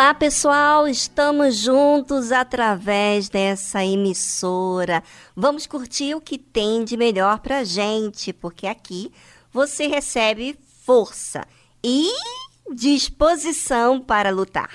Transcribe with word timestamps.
Olá, 0.00 0.14
pessoal, 0.14 0.88
estamos 0.88 1.56
juntos 1.56 2.32
através 2.32 3.28
dessa 3.28 3.84
emissora. 3.84 5.02
Vamos 5.36 5.66
curtir 5.66 6.14
o 6.14 6.22
que 6.22 6.38
tem 6.38 6.84
de 6.84 6.96
melhor 6.96 7.40
pra 7.40 7.64
gente, 7.64 8.32
porque 8.32 8.66
aqui 8.66 9.12
você 9.52 9.88
recebe 9.88 10.58
força 10.86 11.46
e 11.84 12.10
disposição 12.72 14.00
para 14.00 14.30
lutar. 14.30 14.70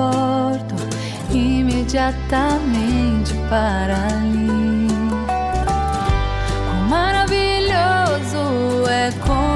Música 0.00 0.40
imediatamente 1.32 3.34
para 3.48 3.96
ali. 4.06 4.88
Quão 6.68 6.82
maravilhoso 6.88 8.88
é 8.88 9.10
conhecer 9.26 9.49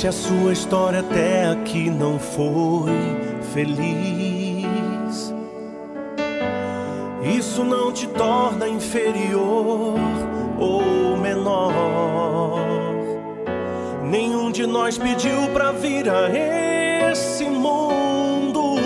se 0.00 0.08
a 0.08 0.12
sua 0.12 0.54
história 0.54 1.00
até 1.00 1.48
aqui 1.48 1.90
não 1.90 2.18
foi 2.18 2.90
feliz, 3.52 5.34
isso 7.36 7.62
não 7.62 7.92
te 7.92 8.06
torna 8.06 8.66
inferior 8.66 9.98
ou 10.58 11.18
menor. 11.18 12.64
Nenhum 14.04 14.50
de 14.50 14.66
nós 14.66 14.96
pediu 14.96 15.50
pra 15.52 15.70
vir 15.70 16.08
a 16.08 16.30
esse 17.10 17.44
mundo. 17.44 18.76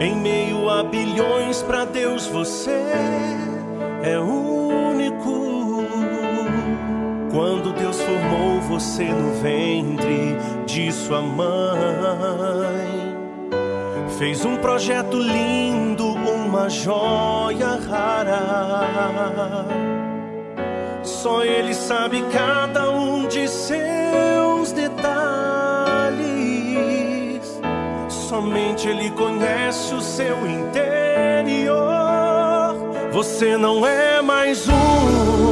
Em 0.00 0.16
meio 0.16 0.70
a 0.70 0.82
bilhões, 0.82 1.62
pra 1.62 1.84
Deus 1.84 2.26
você 2.26 2.70
é 4.02 4.18
único. 4.18 4.57
Quando 7.38 7.72
Deus 7.72 8.02
formou 8.02 8.60
você 8.62 9.04
no 9.04 9.32
ventre 9.34 10.36
de 10.66 10.90
sua 10.90 11.22
mãe, 11.22 11.56
fez 14.18 14.44
um 14.44 14.56
projeto 14.56 15.16
lindo, 15.16 16.14
uma 16.14 16.68
joia 16.68 17.78
rara. 17.88 19.64
Só 21.04 21.44
Ele 21.44 21.74
sabe 21.74 22.24
cada 22.32 22.90
um 22.90 23.28
de 23.28 23.46
seus 23.46 24.72
detalhes. 24.72 24.98
Somente 28.08 28.88
Ele 28.88 29.12
conhece 29.12 29.94
o 29.94 30.00
seu 30.00 30.44
interior. 30.44 31.78
Você 33.12 33.56
não 33.56 33.86
é 33.86 34.20
mais 34.20 34.68
um 34.68 35.47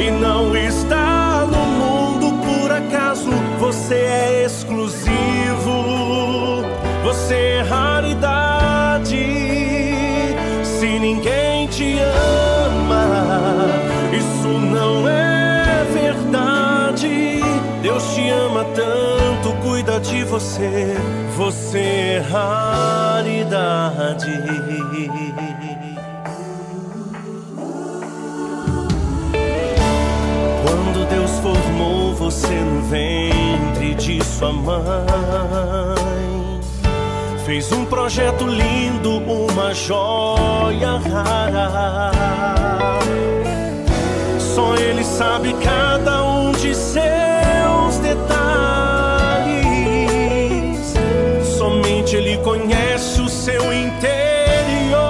e 0.00 0.10
não 0.10 0.56
está 0.56 1.46
no 1.46 1.58
mundo 1.58 2.32
por 2.42 2.72
acaso. 2.72 3.30
Você 3.58 3.94
é 3.94 4.44
exclusivo, 4.46 5.04
você 7.04 7.34
é 7.34 7.60
raridade. 7.60 9.14
Se 10.64 10.98
ninguém 10.98 11.66
te 11.66 11.98
ama, 11.98 13.68
isso 14.12 14.48
não 14.48 15.06
é 15.06 15.84
verdade. 15.92 17.42
Deus 17.82 18.14
te 18.14 18.30
ama 18.30 18.64
tanto, 18.74 19.52
cuida 19.62 20.00
de 20.00 20.24
você. 20.24 20.96
Você 21.36 21.78
é 21.78 22.24
raridade. 22.30 23.20
Você 32.50 32.54
no 32.64 32.82
ventre 32.82 33.94
de 33.94 34.24
sua 34.24 34.52
mãe. 34.52 34.74
Fez 37.46 37.70
um 37.72 37.84
projeto 37.84 38.44
lindo, 38.46 39.18
uma 39.18 39.72
joia 39.72 40.98
rara. 40.98 42.10
Só 44.38 44.74
ele 44.76 45.04
sabe 45.04 45.54
cada 45.62 46.24
um 46.24 46.50
de 46.52 46.74
seus 46.74 47.98
detalhes. 48.02 48.40
Somente 51.56 52.16
ele 52.16 52.38
conhece 52.38 53.20
o 53.20 53.28
seu 53.28 53.72
interior. 53.72 55.00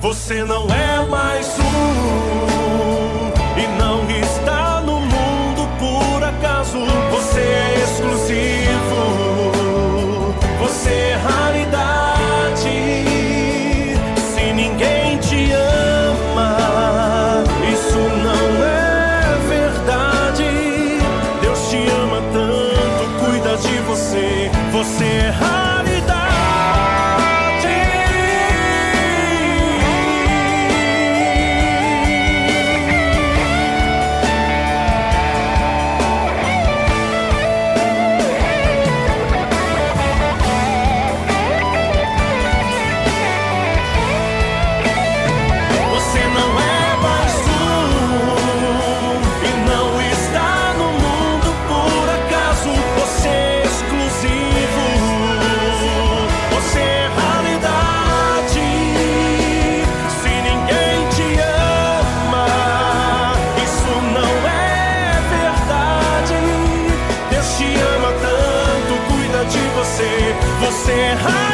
Você 0.00 0.42
não 0.44 0.66
é 0.68 0.87
você. 70.70 70.92
hi. 70.92 71.47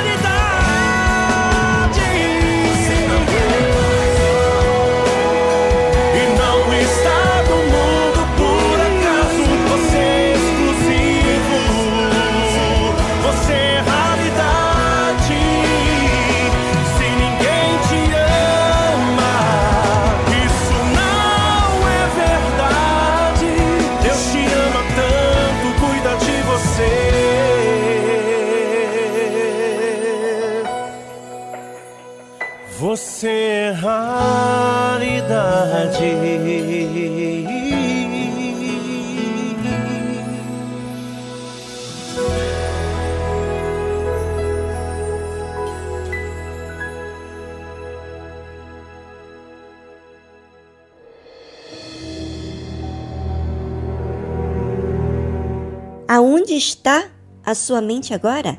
Aonde 56.15 56.55
está 56.55 57.11
a 57.45 57.57
sua 57.57 57.81
mente 57.81 58.15
agora? 58.15 58.57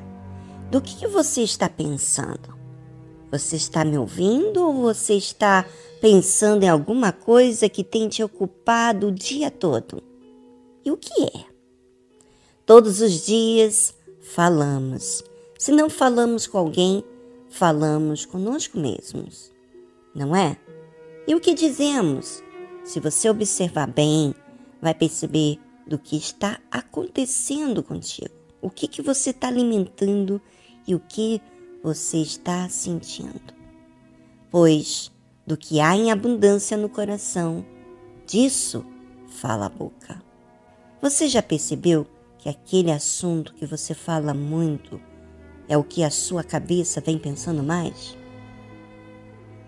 Do 0.70 0.82
que, 0.82 1.08
você 1.08 1.42
está 1.42 1.70
pensando? 1.70 2.54
Você 3.32 3.56
está 3.56 3.86
me 3.86 3.98
ouvindo 3.98 4.62
ou 4.62 4.74
você 4.74 5.14
está 5.14 5.66
pensando 6.06 6.62
em 6.62 6.70
alguma 6.70 7.12
coisa 7.12 7.68
que 7.68 7.84
tem 7.84 8.08
te 8.08 8.22
ocupado 8.24 9.08
o 9.08 9.12
dia 9.12 9.50
todo? 9.50 10.04
E 10.86 10.92
o 10.92 10.98
que 10.98 11.24
é? 11.24 11.46
Todos 12.64 13.02
os 13.02 13.26
dias 13.26 13.92
falamos. 14.22 15.24
Se 15.58 15.72
não 15.72 15.90
falamos 15.90 16.46
com 16.46 16.60
alguém, 16.60 17.04
falamos 17.50 18.24
conosco 18.24 18.78
mesmos. 18.78 19.52
Não 20.14 20.36
é? 20.36 20.56
E 21.28 21.34
o 21.34 21.40
que 21.40 21.56
dizemos? 21.56 22.44
Se 22.84 23.00
você 23.00 23.28
observar 23.28 23.88
bem, 23.88 24.36
vai 24.80 24.94
perceber 24.94 25.58
do 25.88 25.98
que 25.98 26.18
está 26.18 26.60
acontecendo 26.70 27.82
contigo. 27.82 28.30
O 28.62 28.70
que, 28.70 28.88
que 28.88 29.02
você 29.02 29.32
está 29.32 29.48
alimentando 29.48 30.40
e 30.86 30.94
o 30.94 31.00
que 31.00 31.42
você 31.82 32.20
está 32.20 32.70
sentindo. 32.70 33.56
Pois 34.52 35.15
do 35.46 35.56
que 35.56 35.80
há 35.80 35.96
em 35.96 36.12
abundância 36.12 36.76
no 36.76 36.90
coração, 36.90 37.66
disso 38.26 38.86
fala 39.28 39.68
a 39.68 39.70
boca. 39.70 40.22
Você 41.02 41.28
já 41.28 41.42
percebeu 41.42 42.08
que 42.38 42.50
aquele 42.50 42.92
assunto 42.92 43.54
que 43.54 43.66
você 43.66 43.94
fala 43.94 44.34
muito 44.34 45.00
é 45.68 45.78
o 45.78 45.84
que 45.84 46.04
a 46.04 46.10
sua 46.10 46.44
cabeça 46.44 47.02
vem 47.02 47.18
pensando 47.18 47.62
mais? 47.64 48.18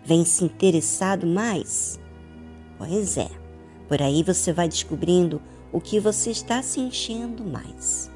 Vem 0.03 0.24
se 0.25 0.43
interessado 0.43 1.27
mais? 1.27 2.00
Pois 2.77 3.17
é, 3.17 3.29
por 3.88 4.01
aí 4.01 4.24
você 4.24 4.53
vai 4.53 4.67
descobrindo 4.67 5.41
o 5.72 5.81
que 5.81 6.00
você 6.00 6.31
está 6.31 6.62
se 6.62 6.79
enchendo 6.79 7.43
mais. 7.43 8.10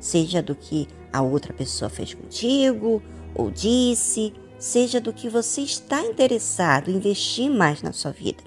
Seja 0.00 0.42
do 0.42 0.54
que 0.54 0.88
a 1.12 1.20
outra 1.20 1.52
pessoa 1.52 1.88
fez 1.88 2.14
contigo 2.14 3.02
ou 3.34 3.50
disse, 3.50 4.32
seja 4.58 5.00
do 5.00 5.12
que 5.12 5.28
você 5.28 5.60
está 5.62 6.04
interessado 6.04 6.90
investir 6.90 7.50
mais 7.50 7.80
na 7.80 7.92
sua 7.92 8.10
vida. 8.10 8.42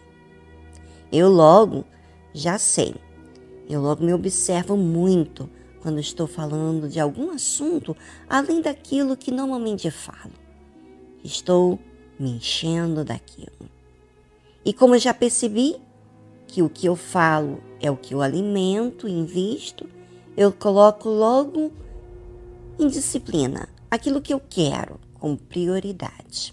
Eu 1.12 1.30
logo 1.30 1.86
já 2.34 2.58
sei. 2.58 2.96
Eu 3.70 3.82
logo 3.82 4.03
me 4.03 4.13
observo 4.13 4.75
muito 4.75 5.50
quando 5.82 6.00
estou 6.00 6.27
falando 6.27 6.88
de 6.88 7.00
algum 7.00 7.32
assunto 7.32 7.96
além 8.30 8.62
daquilo 8.62 9.18
que 9.18 9.32
normalmente 9.32 9.89
falo. 9.89 10.34
Estou 11.24 11.80
me 12.20 12.32
enchendo 12.32 13.03
daquilo. 13.03 13.70
E 14.63 14.74
como 14.74 14.98
já 14.98 15.13
percebi 15.13 15.75
que 16.48 16.62
o 16.62 16.70
que 16.70 16.86
eu 16.86 16.96
falo 16.96 17.63
é 17.80 17.89
o 17.89 17.98
que 17.98 18.13
eu 18.13 18.22
alimento 18.22 19.08
e 19.08 19.12
invisto, 19.12 19.88
eu 20.36 20.51
coloco 20.51 21.10
logo 21.10 21.72
em 22.77 22.88
disciplina 22.88 23.70
aquilo 23.89 24.22
que 24.22 24.34
eu 24.34 24.39
quero 24.39 25.00
como 25.22 25.38
prioridade. 25.38 26.51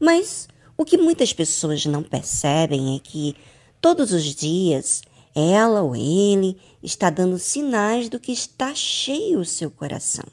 Mas 0.00 0.48
o 0.76 0.84
que 0.84 0.98
muitas 0.98 1.32
pessoas 1.32 1.86
não 1.86 2.02
percebem 2.02 2.96
é 2.96 2.98
que 2.98 3.36
todos 3.80 4.12
os 4.12 4.34
dias 4.34 5.00
ela 5.32 5.80
ou 5.80 5.94
ele 5.94 6.58
está 6.82 7.08
dando 7.08 7.38
sinais 7.38 8.08
do 8.08 8.18
que 8.18 8.32
está 8.32 8.74
cheio 8.74 9.38
o 9.38 9.44
seu 9.44 9.70
coração. 9.70 10.24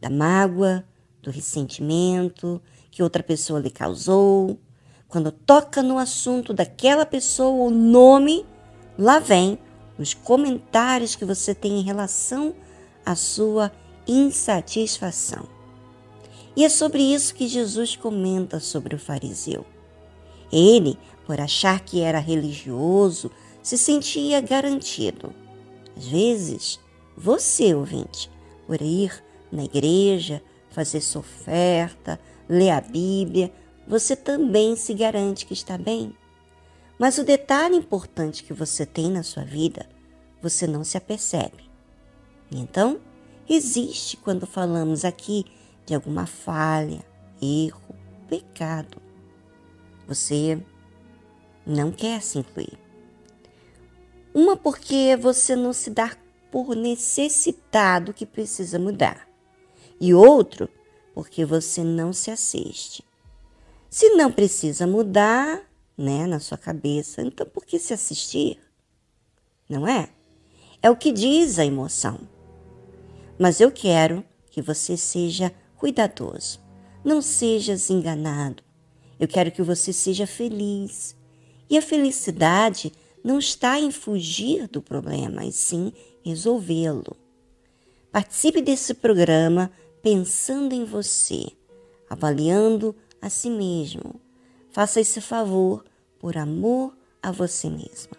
Da 0.00 0.10
mágoa, 0.10 0.84
do 1.22 1.30
ressentimento 1.30 2.60
que 2.90 3.04
outra 3.04 3.22
pessoa 3.22 3.60
lhe 3.60 3.70
causou. 3.70 4.58
Quando 5.06 5.30
toca 5.30 5.80
no 5.80 5.96
assunto 5.96 6.52
daquela 6.52 7.06
pessoa, 7.06 7.68
o 7.68 7.70
nome, 7.70 8.44
lá 8.98 9.20
vem 9.20 9.56
os 9.96 10.12
comentários 10.12 11.14
que 11.14 11.24
você 11.24 11.54
tem 11.54 11.78
em 11.78 11.82
relação 11.82 12.52
à 13.06 13.14
sua 13.14 13.70
insatisfação. 14.08 15.51
E 16.54 16.64
é 16.64 16.68
sobre 16.68 17.02
isso 17.02 17.34
que 17.34 17.48
Jesus 17.48 17.96
comenta 17.96 18.60
sobre 18.60 18.94
o 18.94 18.98
fariseu. 18.98 19.64
Ele, 20.52 20.98
por 21.26 21.40
achar 21.40 21.80
que 21.80 22.00
era 22.00 22.18
religioso, 22.18 23.30
se 23.62 23.78
sentia 23.78 24.40
garantido. 24.40 25.32
Às 25.96 26.06
vezes, 26.06 26.80
você, 27.16 27.74
ouvinte, 27.74 28.30
por 28.66 28.80
ir 28.82 29.24
na 29.50 29.64
igreja, 29.64 30.42
fazer 30.70 31.00
sua 31.00 31.20
oferta, 31.20 32.20
ler 32.48 32.70
a 32.70 32.80
Bíblia, 32.80 33.52
você 33.86 34.14
também 34.14 34.76
se 34.76 34.94
garante 34.94 35.46
que 35.46 35.52
está 35.52 35.78
bem. 35.78 36.14
Mas 36.98 37.18
o 37.18 37.24
detalhe 37.24 37.76
importante 37.76 38.44
que 38.44 38.52
você 38.52 38.84
tem 38.86 39.10
na 39.10 39.22
sua 39.22 39.44
vida, 39.44 39.88
você 40.40 40.66
não 40.66 40.84
se 40.84 40.96
apercebe. 40.96 41.70
Então, 42.50 43.00
existe 43.48 44.16
quando 44.16 44.46
falamos 44.46 45.04
aqui 45.04 45.44
de 45.84 45.94
alguma 45.94 46.26
falha, 46.26 47.04
erro, 47.40 47.94
pecado. 48.28 49.00
Você 50.06 50.60
não 51.66 51.90
quer 51.90 52.22
se 52.22 52.38
incluir. 52.38 52.78
Uma 54.34 54.56
porque 54.56 55.16
você 55.16 55.54
não 55.54 55.72
se 55.72 55.90
dá 55.90 56.16
por 56.50 56.74
necessitado 56.74 58.14
que 58.14 58.26
precisa 58.26 58.78
mudar. 58.78 59.28
E 60.00 60.14
outro 60.14 60.68
porque 61.14 61.44
você 61.44 61.84
não 61.84 62.12
se 62.12 62.30
assiste. 62.30 63.04
Se 63.90 64.10
não 64.10 64.32
precisa 64.32 64.86
mudar, 64.86 65.62
né, 65.96 66.26
na 66.26 66.40
sua 66.40 66.56
cabeça, 66.56 67.20
então 67.20 67.46
por 67.46 67.64
que 67.64 67.78
se 67.78 67.92
assistir? 67.92 68.58
Não 69.68 69.86
é? 69.86 70.08
É 70.82 70.90
o 70.90 70.96
que 70.96 71.12
diz 71.12 71.58
a 71.58 71.64
emoção. 71.64 72.20
Mas 73.38 73.60
eu 73.60 73.70
quero 73.70 74.24
que 74.50 74.60
você 74.60 74.96
seja 74.96 75.52
cuidadoso. 75.82 76.60
Não 77.04 77.20
sejas 77.20 77.90
enganado. 77.90 78.62
Eu 79.18 79.26
quero 79.26 79.50
que 79.50 79.62
você 79.62 79.92
seja 79.92 80.28
feliz. 80.28 81.16
E 81.68 81.76
a 81.76 81.82
felicidade 81.82 82.92
não 83.24 83.36
está 83.36 83.80
em 83.80 83.90
fugir 83.90 84.68
do 84.68 84.80
problema, 84.80 85.44
e 85.44 85.50
sim 85.50 85.92
resolvê-lo. 86.24 87.16
Participe 88.12 88.62
desse 88.62 88.94
programa 88.94 89.72
pensando 90.00 90.72
em 90.72 90.84
você, 90.84 91.46
avaliando 92.08 92.94
a 93.20 93.28
si 93.28 93.50
mesmo. 93.50 94.20
Faça 94.70 95.00
esse 95.00 95.20
favor 95.20 95.84
por 96.20 96.36
amor 96.36 96.96
a 97.20 97.32
você 97.32 97.68
mesma. 97.68 98.16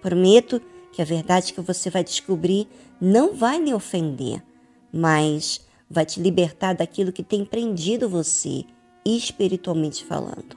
Prometo 0.00 0.58
que 0.90 1.02
a 1.02 1.04
verdade 1.04 1.52
que 1.52 1.60
você 1.60 1.90
vai 1.90 2.02
descobrir 2.02 2.66
não 2.98 3.34
vai 3.34 3.60
lhe 3.60 3.74
ofender, 3.74 4.42
mas 4.90 5.63
vai 5.88 6.04
te 6.04 6.20
libertar 6.20 6.74
daquilo 6.74 7.12
que 7.12 7.22
tem 7.22 7.44
prendido 7.44 8.08
você, 8.08 8.64
espiritualmente 9.04 10.04
falando. 10.04 10.56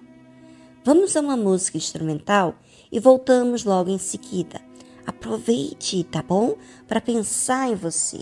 Vamos 0.83 1.15
a 1.17 1.21
uma 1.21 1.35
música 1.35 1.77
instrumental 1.77 2.55
e 2.91 2.99
voltamos 2.99 3.63
logo 3.63 3.89
em 3.89 3.97
seguida. 3.97 4.61
Aproveite, 5.05 6.03
tá 6.05 6.21
bom? 6.21 6.55
Para 6.87 7.01
pensar 7.01 7.69
em 7.69 7.75
você. 7.75 8.21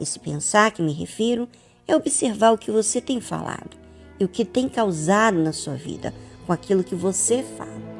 Esse 0.00 0.18
pensar 0.18 0.70
que 0.72 0.82
me 0.82 0.92
refiro 0.92 1.48
é 1.86 1.94
observar 1.94 2.52
o 2.52 2.58
que 2.58 2.70
você 2.70 3.00
tem 3.00 3.20
falado 3.20 3.76
e 4.18 4.24
o 4.24 4.28
que 4.28 4.44
tem 4.44 4.68
causado 4.68 5.38
na 5.38 5.52
sua 5.52 5.74
vida 5.74 6.14
com 6.46 6.52
aquilo 6.52 6.84
que 6.84 6.94
você 6.94 7.42
fala. 7.42 7.93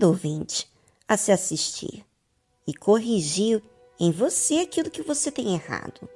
Aprenda, 0.00 0.08
ouvinte, 0.08 0.66
a 1.06 1.14
se 1.14 1.30
assistir 1.30 2.06
e 2.66 2.72
corrigir 2.72 3.62
em 3.98 4.10
você 4.10 4.60
aquilo 4.60 4.90
que 4.90 5.02
você 5.02 5.30
tem 5.30 5.52
errado. 5.52 6.08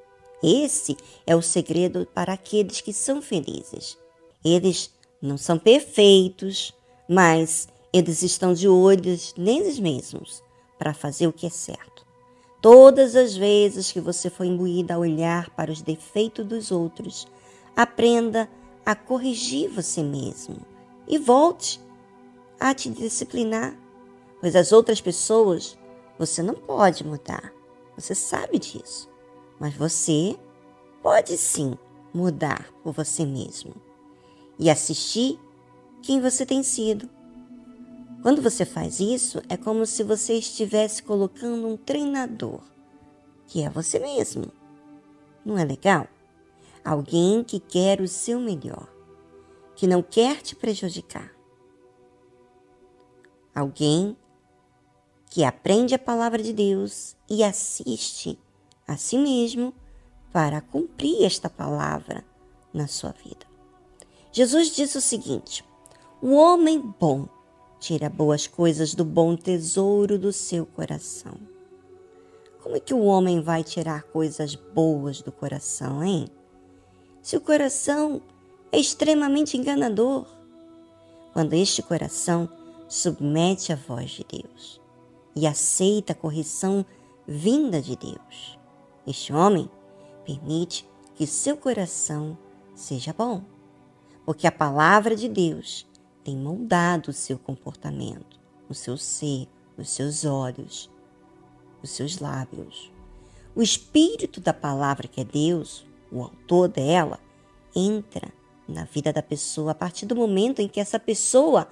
Esse 0.42 0.96
é 1.26 1.36
o 1.36 1.42
segredo 1.42 2.08
para 2.14 2.32
aqueles 2.32 2.80
que 2.80 2.94
são 2.94 3.20
felizes. 3.20 3.98
Eles 4.42 4.90
não 5.20 5.36
são 5.36 5.58
perfeitos, 5.58 6.72
mas 7.06 7.68
eles 7.92 8.22
estão 8.22 8.54
de 8.54 8.66
olhos 8.66 9.34
neles 9.36 9.78
mesmos 9.78 10.42
para 10.78 10.94
fazer 10.94 11.26
o 11.26 11.32
que 11.32 11.46
é 11.46 11.50
certo. 11.50 12.06
Todas 12.62 13.14
as 13.14 13.36
vezes 13.36 13.92
que 13.92 14.00
você 14.00 14.30
for 14.30 14.44
imbuída 14.44 14.94
a 14.94 14.98
olhar 14.98 15.50
para 15.50 15.70
os 15.70 15.82
defeitos 15.82 16.46
dos 16.46 16.70
outros, 16.70 17.26
aprenda 17.76 18.48
a 18.86 18.94
corrigir 18.94 19.68
você 19.68 20.02
mesmo 20.02 20.56
e 21.06 21.18
volte 21.18 21.83
a 22.64 22.72
te 22.72 22.88
disciplinar, 22.88 23.78
pois 24.40 24.56
as 24.56 24.72
outras 24.72 24.98
pessoas 24.98 25.76
você 26.18 26.42
não 26.42 26.54
pode 26.54 27.06
mudar. 27.06 27.52
Você 27.94 28.14
sabe 28.14 28.58
disso. 28.58 29.06
Mas 29.60 29.74
você 29.74 30.34
pode 31.02 31.36
sim 31.36 31.76
mudar 32.14 32.72
por 32.82 32.94
você 32.94 33.26
mesmo 33.26 33.74
e 34.58 34.70
assistir 34.70 35.38
quem 36.02 36.22
você 36.22 36.46
tem 36.46 36.62
sido. 36.62 37.06
Quando 38.22 38.40
você 38.40 38.64
faz 38.64 38.98
isso, 38.98 39.42
é 39.50 39.58
como 39.58 39.84
se 39.84 40.02
você 40.02 40.32
estivesse 40.32 41.02
colocando 41.02 41.68
um 41.68 41.76
treinador, 41.76 42.62
que 43.46 43.60
é 43.60 43.68
você 43.68 43.98
mesmo. 43.98 44.50
Não 45.44 45.58
é 45.58 45.64
legal? 45.66 46.08
Alguém 46.82 47.44
que 47.44 47.60
quer 47.60 48.00
o 48.00 48.08
seu 48.08 48.40
melhor, 48.40 48.88
que 49.76 49.86
não 49.86 50.02
quer 50.02 50.40
te 50.40 50.56
prejudicar. 50.56 51.33
Alguém 53.54 54.16
que 55.30 55.44
aprende 55.44 55.94
a 55.94 55.98
palavra 55.98 56.42
de 56.42 56.52
Deus 56.52 57.16
e 57.28 57.44
assiste 57.44 58.38
a 58.86 58.96
si 58.96 59.16
mesmo 59.16 59.72
para 60.32 60.60
cumprir 60.60 61.24
esta 61.24 61.48
palavra 61.48 62.24
na 62.72 62.88
sua 62.88 63.12
vida. 63.12 63.46
Jesus 64.32 64.74
disse 64.74 64.98
o 64.98 65.00
seguinte: 65.00 65.64
O 66.20 66.34
homem 66.34 66.80
bom 66.80 67.28
tira 67.78 68.10
boas 68.10 68.46
coisas 68.46 68.94
do 68.94 69.04
bom 69.04 69.36
tesouro 69.36 70.18
do 70.18 70.32
seu 70.32 70.66
coração. 70.66 71.34
Como 72.62 72.76
é 72.76 72.80
que 72.80 72.94
o 72.94 73.04
homem 73.04 73.40
vai 73.42 73.62
tirar 73.62 74.04
coisas 74.04 74.54
boas 74.54 75.20
do 75.20 75.30
coração, 75.30 76.02
hein? 76.02 76.28
Se 77.22 77.36
o 77.36 77.40
coração 77.40 78.22
é 78.72 78.78
extremamente 78.78 79.56
enganador. 79.56 80.26
Quando 81.32 81.52
este 81.52 81.82
coração 81.82 82.48
submete 82.88 83.72
a 83.72 83.76
voz 83.76 84.10
de 84.10 84.24
Deus 84.24 84.80
e 85.34 85.46
aceita 85.46 86.12
a 86.12 86.16
correção 86.16 86.84
vinda 87.26 87.80
de 87.80 87.96
Deus. 87.96 88.58
Este 89.06 89.32
homem 89.32 89.70
permite 90.24 90.88
que 91.14 91.26
seu 91.26 91.56
coração 91.56 92.36
seja 92.74 93.12
bom, 93.12 93.42
porque 94.24 94.46
a 94.46 94.52
palavra 94.52 95.14
de 95.14 95.28
Deus 95.28 95.86
tem 96.22 96.36
moldado 96.36 97.10
o 97.10 97.14
seu 97.14 97.38
comportamento, 97.38 98.40
o 98.68 98.74
seu 98.74 98.96
ser, 98.96 99.46
os 99.76 99.90
seus 99.90 100.24
olhos, 100.24 100.90
os 101.82 101.90
seus 101.90 102.18
lábios. 102.18 102.90
O 103.54 103.62
espírito 103.62 104.40
da 104.40 104.52
palavra 104.52 105.06
que 105.06 105.20
é 105.20 105.24
Deus, 105.24 105.86
o 106.10 106.22
autor 106.22 106.68
dela, 106.68 107.20
entra 107.74 108.32
na 108.66 108.84
vida 108.84 109.12
da 109.12 109.22
pessoa 109.22 109.72
a 109.72 109.74
partir 109.74 110.06
do 110.06 110.16
momento 110.16 110.60
em 110.60 110.68
que 110.68 110.80
essa 110.80 110.98
pessoa 110.98 111.68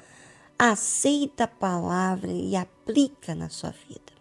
aceita 0.58 1.44
a 1.44 1.48
palavra 1.48 2.30
e 2.30 2.54
aplica 2.56 3.34
na 3.34 3.48
sua 3.48 3.70
vida. 3.70 4.12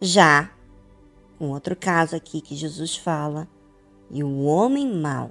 Já 0.00 0.50
um 1.40 1.48
outro 1.50 1.74
caso 1.74 2.14
aqui 2.14 2.42
que 2.42 2.54
Jesus 2.54 2.96
fala, 2.96 3.48
e 4.10 4.22
o 4.22 4.44
homem 4.44 4.86
mau 4.86 5.30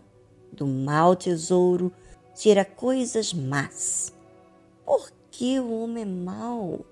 do 0.52 0.66
mau 0.66 1.16
tesouro 1.16 1.92
tira 2.34 2.66
coisas 2.66 3.32
más. 3.32 4.12
Por 4.84 5.12
que 5.30 5.60
o 5.60 5.72
homem 5.84 6.04
é 6.04 6.06
mau? 6.06 6.84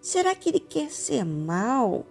Será 0.00 0.34
que 0.34 0.48
ele 0.48 0.58
quer 0.58 0.90
ser 0.90 1.24
mau? 1.24 2.04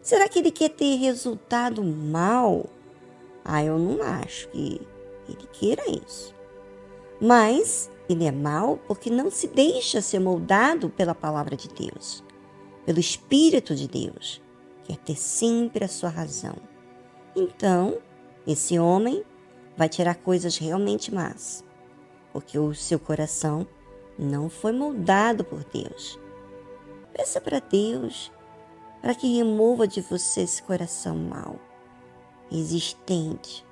Será 0.00 0.28
que 0.28 0.38
ele 0.38 0.52
quer 0.52 0.68
ter 0.68 0.96
resultado 0.96 1.82
mal? 1.82 2.66
Ah, 3.44 3.64
eu 3.64 3.78
não 3.78 4.00
acho 4.02 4.48
que 4.50 4.80
ele 5.28 5.46
queira 5.52 5.82
isso. 5.90 6.32
Mas 7.20 7.90
ele 8.08 8.24
é 8.24 8.32
mau 8.32 8.78
porque 8.86 9.10
não 9.10 9.30
se 9.30 9.46
deixa 9.46 10.00
ser 10.00 10.18
moldado 10.18 10.88
pela 10.90 11.14
palavra 11.14 11.56
de 11.56 11.68
Deus, 11.68 12.22
pelo 12.84 12.98
Espírito 12.98 13.74
de 13.74 13.88
Deus, 13.88 14.42
quer 14.84 14.96
ter 14.98 15.16
sempre 15.16 15.84
a 15.84 15.88
sua 15.88 16.08
razão. 16.08 16.56
Então, 17.34 17.98
esse 18.46 18.78
homem 18.78 19.24
vai 19.76 19.88
tirar 19.88 20.16
coisas 20.16 20.58
realmente 20.58 21.12
más, 21.12 21.64
porque 22.32 22.58
o 22.58 22.74
seu 22.74 22.98
coração 22.98 23.66
não 24.18 24.50
foi 24.50 24.72
moldado 24.72 25.44
por 25.44 25.64
Deus. 25.64 26.18
Peça 27.12 27.40
para 27.40 27.60
Deus 27.60 28.32
para 29.00 29.14
que 29.16 29.36
remova 29.36 29.86
de 29.86 30.00
você 30.00 30.42
esse 30.42 30.62
coração 30.62 31.16
mau, 31.16 31.58
existente, 32.50 33.66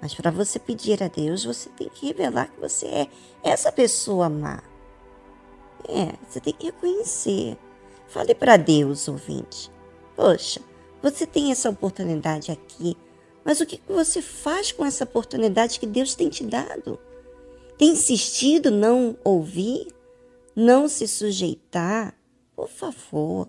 mas 0.00 0.14
para 0.14 0.30
você 0.30 0.58
pedir 0.58 1.02
a 1.02 1.08
Deus, 1.08 1.44
você 1.44 1.68
tem 1.70 1.88
que 1.88 2.06
revelar 2.06 2.48
que 2.48 2.60
você 2.60 2.86
é 2.86 3.08
essa 3.42 3.72
pessoa 3.72 4.28
má. 4.28 4.62
É, 5.88 6.14
você 6.28 6.40
tem 6.40 6.52
que 6.52 6.66
reconhecer. 6.66 7.56
Fale 8.08 8.34
para 8.34 8.56
Deus, 8.56 9.08
ouvinte. 9.08 9.70
Poxa, 10.14 10.60
você 11.02 11.26
tem 11.26 11.50
essa 11.50 11.68
oportunidade 11.68 12.50
aqui, 12.50 12.96
mas 13.44 13.60
o 13.60 13.66
que 13.66 13.80
você 13.88 14.22
faz 14.22 14.72
com 14.72 14.84
essa 14.84 15.04
oportunidade 15.04 15.78
que 15.78 15.86
Deus 15.86 16.14
tem 16.14 16.28
te 16.28 16.44
dado? 16.44 16.98
Tem 17.76 17.90
insistido 17.90 18.70
não 18.70 19.16
ouvir? 19.24 19.88
Não 20.54 20.88
se 20.88 21.08
sujeitar? 21.08 22.14
Por 22.54 22.68
favor, 22.68 23.48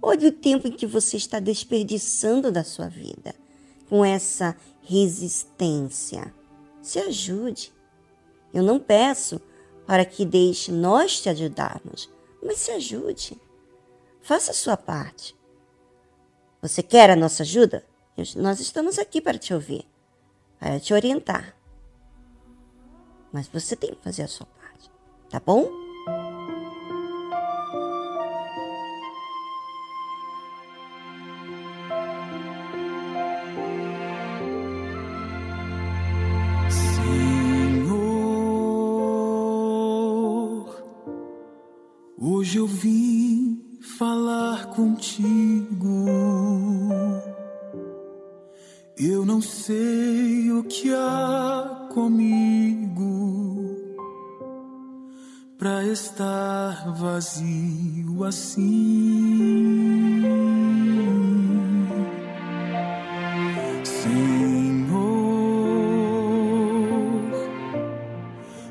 olhe 0.00 0.26
o 0.26 0.32
tempo 0.32 0.66
em 0.66 0.72
que 0.72 0.86
você 0.86 1.18
está 1.18 1.38
desperdiçando 1.38 2.50
da 2.50 2.64
sua 2.64 2.88
vida 2.88 3.34
com 3.88 4.04
essa 4.04 4.56
resistência. 4.88 6.34
Se 6.80 6.98
ajude. 6.98 7.72
Eu 8.52 8.62
não 8.62 8.80
peço 8.80 9.38
para 9.86 10.04
que 10.04 10.24
deixe 10.24 10.72
nós 10.72 11.20
te 11.20 11.28
ajudarmos, 11.28 12.10
mas 12.42 12.58
se 12.58 12.70
ajude. 12.70 13.38
Faça 14.22 14.50
a 14.50 14.54
sua 14.54 14.76
parte. 14.76 15.36
Você 16.62 16.82
quer 16.82 17.10
a 17.10 17.16
nossa 17.16 17.42
ajuda? 17.42 17.84
Nós 18.36 18.60
estamos 18.60 18.98
aqui 18.98 19.20
para 19.20 19.38
te 19.38 19.52
ouvir, 19.52 19.86
para 20.58 20.80
te 20.80 20.94
orientar. 20.94 21.54
Mas 23.30 23.46
você 23.46 23.76
tem 23.76 23.94
que 23.94 24.02
fazer 24.02 24.22
a 24.22 24.28
sua 24.28 24.46
parte, 24.46 24.90
tá 25.28 25.38
bom? 25.38 25.87
assim. 58.28 60.22
Senhor, 63.84 64.98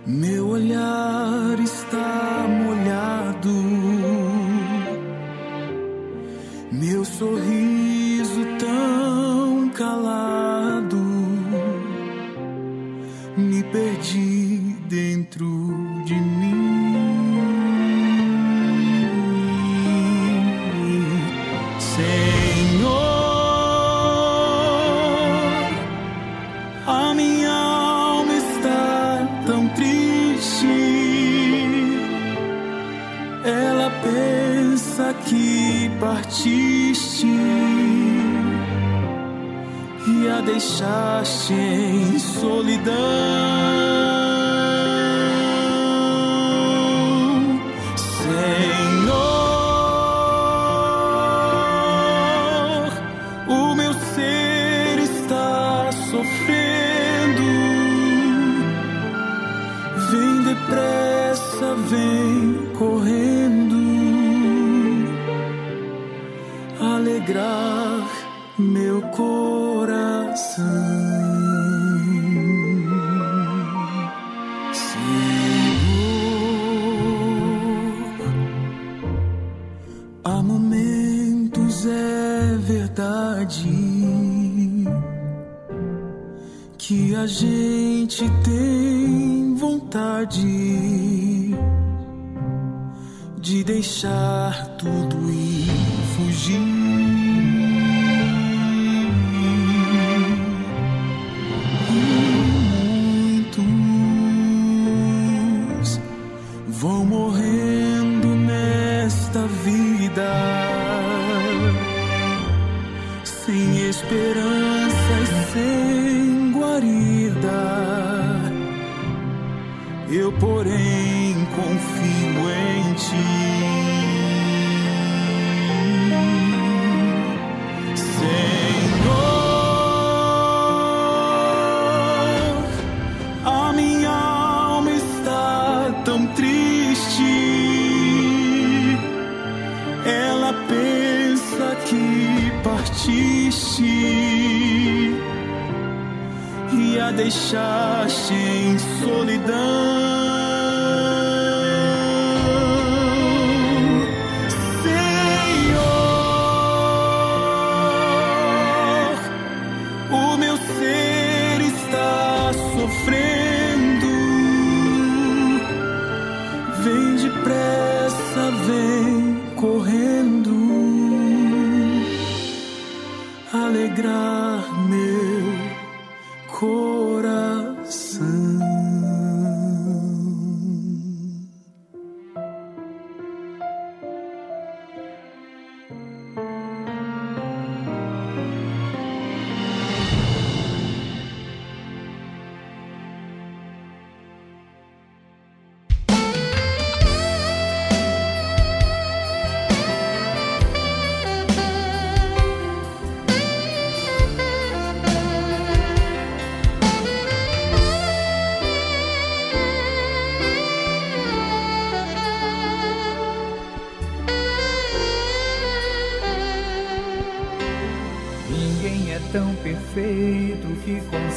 meu 0.05 0.47
olhar 0.49 1.59
está 1.59 2.47
molhado, 2.47 3.53
meu 6.71 7.03
sorriso 7.03 8.45
tão 8.59 9.69
calado, 9.69 10.97
me 13.35 13.63
perdi 13.63 14.75
dentro. 14.87 15.66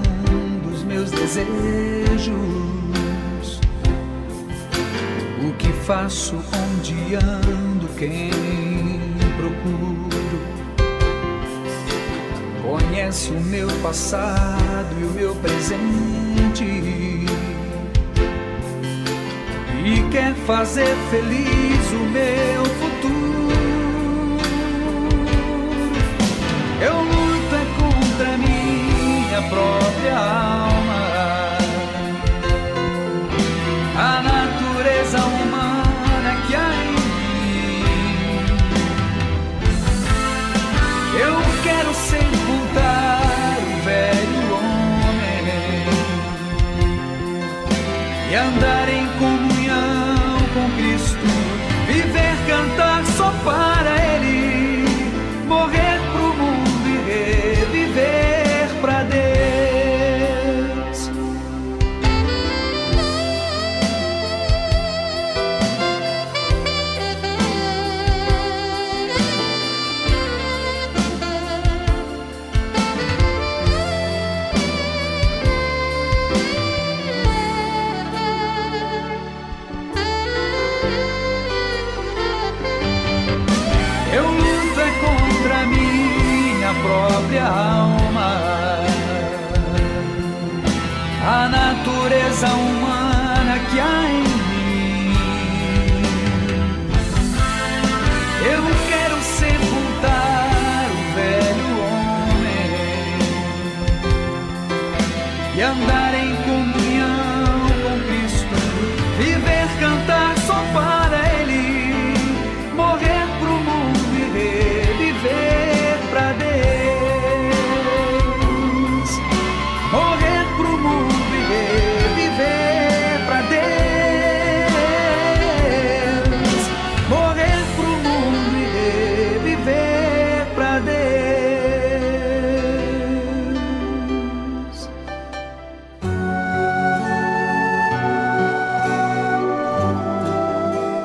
meus 0.91 1.09
desejos 1.11 2.81
que 5.61 5.71
faço, 5.85 6.35
onde 6.35 7.15
ando, 7.15 7.87
quem 7.97 8.31
procuro. 9.37 10.09
Conhece 12.63 13.31
o 13.31 13.39
meu 13.39 13.67
passado 13.83 14.95
e 14.99 15.03
o 15.03 15.11
meu 15.11 15.35
presente. 15.35 16.63
E 19.83 20.09
quer 20.11 20.33
fazer 20.45 20.95
feliz 21.09 21.91
o 21.91 22.05
meu 22.11 22.65
futuro. 22.65 22.90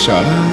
shut 0.00 0.24
up. 0.24 0.49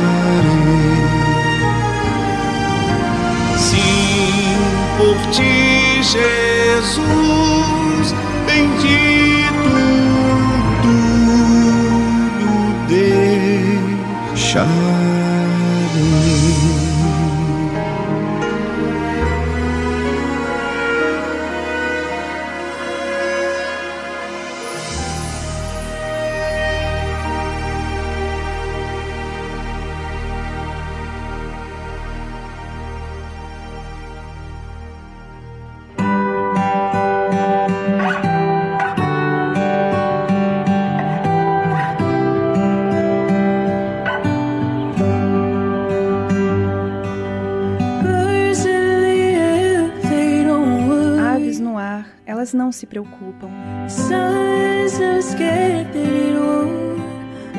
Preocupam. 52.98 53.50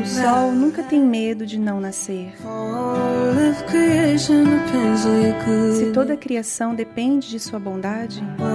O 0.01 0.07
sol 0.07 0.53
nunca 0.53 0.82
tem 0.82 1.01
medo 1.01 1.47
de 1.47 1.59
não 1.59 1.80
nascer. 1.80 2.34
Se 5.76 5.93
toda 5.93 6.14
a 6.14 6.16
criação 6.16 6.74
depende 6.74 7.28
de 7.28 7.39
sua 7.39 7.59
bondade, 7.59 8.22
oh, 8.41 8.49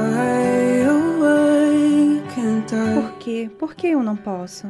por 3.01 3.11
quê? 3.19 3.49
Por 3.57 3.75
que 3.75 3.87
eu 3.87 4.03
não 4.03 4.15
posso? 4.15 4.67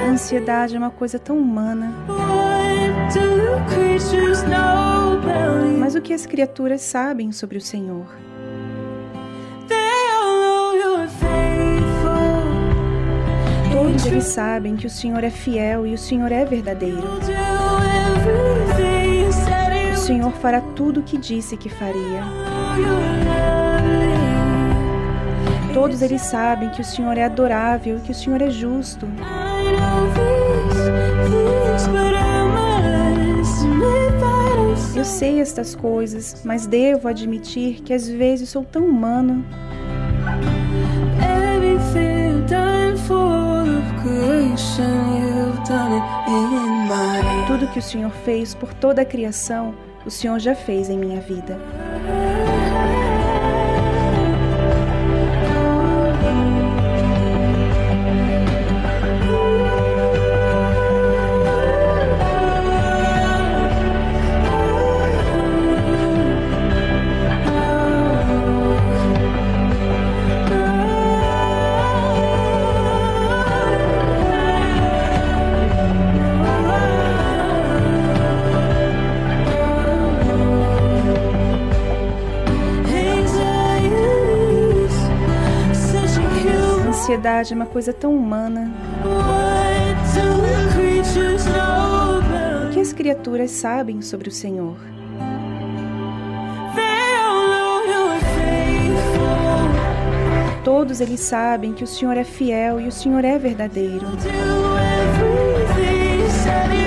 A 0.00 0.10
ansiedade 0.10 0.76
é 0.76 0.78
uma 0.78 0.90
coisa 0.90 1.18
tão 1.18 1.36
humana. 1.38 1.92
Mas 5.78 5.94
o 5.94 6.00
que 6.00 6.12
as 6.12 6.26
criaturas 6.26 6.80
sabem 6.82 7.32
sobre 7.32 7.58
o 7.58 7.60
Senhor? 7.60 8.06
Todos 13.72 14.06
eles 14.06 14.24
sabem 14.24 14.76
que 14.76 14.86
o 14.86 14.90
Senhor 14.90 15.22
é 15.24 15.30
fiel 15.30 15.86
e 15.86 15.94
o 15.94 15.98
Senhor 15.98 16.30
é 16.30 16.44
verdadeiro. 16.44 17.02
O 19.92 19.96
Senhor 19.96 20.32
fará 20.32 20.60
tudo 20.60 21.00
o 21.00 21.02
que 21.02 21.18
disse 21.18 21.56
que 21.56 21.68
faria. 21.68 22.22
Todos 25.74 26.02
eles 26.02 26.22
sabem 26.22 26.70
que 26.70 26.80
o 26.80 26.84
Senhor 26.84 27.16
é 27.16 27.24
adorável 27.24 27.98
e 27.98 28.00
que 28.00 28.12
o 28.12 28.14
Senhor 28.14 28.40
é 28.42 28.50
justo. 28.50 29.06
Eu 35.00 35.04
sei 35.06 35.40
estas 35.40 35.74
coisas, 35.74 36.42
mas 36.44 36.66
devo 36.66 37.08
admitir 37.08 37.80
que 37.80 37.94
às 37.94 38.06
vezes 38.06 38.50
sou 38.50 38.62
tão 38.62 38.84
humano. 38.84 39.42
Tudo 47.46 47.66
que 47.68 47.78
o 47.78 47.82
Senhor 47.82 48.10
fez 48.26 48.54
por 48.54 48.74
toda 48.74 49.00
a 49.00 49.04
criação, 49.06 49.74
o 50.04 50.10
Senhor 50.10 50.38
já 50.38 50.54
fez 50.54 50.90
em 50.90 50.98
minha 50.98 51.22
vida. 51.22 51.58
Ansiedade 87.20 87.52
é 87.52 87.56
uma 87.56 87.66
coisa 87.66 87.92
tão 87.92 88.16
humana. 88.16 88.72
O 92.66 92.72
que 92.72 92.80
as 92.80 92.92
criaturas 92.92 93.50
sabem 93.50 94.00
sobre 94.00 94.28
o 94.28 94.32
Senhor? 94.32 94.76
Todos 100.64 101.00
eles 101.00 101.20
sabem 101.20 101.72
que 101.74 101.84
o 101.84 101.86
Senhor 101.86 102.16
é 102.16 102.24
fiel 102.24 102.80
e 102.80 102.88
o 102.88 102.92
Senhor 102.92 103.24
é 103.24 103.38
verdadeiro. 103.38 104.06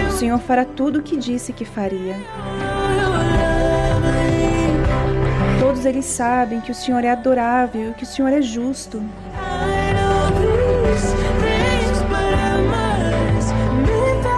O 0.07 0.11
Senhor 0.11 0.39
fará 0.39 0.65
tudo 0.65 0.99
o 0.99 1.03
que 1.03 1.15
disse 1.15 1.53
que 1.53 1.65
faria. 1.65 2.15
Todos 5.59 5.85
eles 5.85 6.05
sabem 6.05 6.59
que 6.61 6.71
o 6.71 6.75
Senhor 6.75 7.03
é 7.03 7.11
adorável 7.11 7.91
e 7.91 7.93
que 7.93 8.03
o 8.03 8.07
Senhor 8.07 8.29
é 8.29 8.41
justo. 8.41 9.03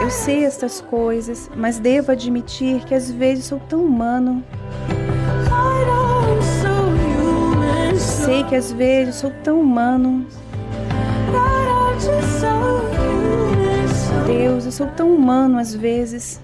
Eu 0.02 0.10
sei 0.10 0.46
estas 0.46 0.80
coisas, 0.82 1.50
mas 1.56 1.80
devo 1.80 2.12
admitir 2.12 2.86
que 2.86 2.94
às 2.94 3.12
vezes 3.12 3.46
sou 3.46 3.60
tão 3.60 3.84
humano. 3.84 4.44
Sei 7.98 8.44
que 8.44 8.56
às 8.56 8.72
vezes 8.72 9.16
sou 9.16 9.32
tão 9.44 9.60
humano. 9.60 10.26
Deus, 14.26 14.66
eu 14.66 14.72
sou 14.72 14.88
tão 14.88 15.14
humano 15.14 15.60
às 15.60 15.76
vezes. 15.76 16.40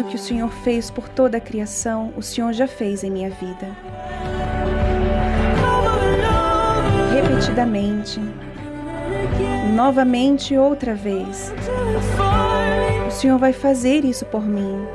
Tudo 0.00 0.08
que 0.08 0.16
o 0.16 0.18
Senhor 0.18 0.50
fez 0.50 0.90
por 0.90 1.10
toda 1.10 1.36
a 1.36 1.40
criação, 1.40 2.14
o 2.16 2.22
Senhor 2.22 2.54
já 2.54 2.66
fez 2.66 3.04
em 3.04 3.10
minha 3.10 3.28
vida. 3.28 3.68
Repetidamente, 7.12 8.18
novamente 9.74 10.56
outra 10.56 10.94
vez. 10.94 11.52
O 13.06 13.10
Senhor 13.10 13.38
vai 13.38 13.52
fazer 13.52 14.06
isso 14.06 14.24
por 14.24 14.42
mim. 14.42 14.86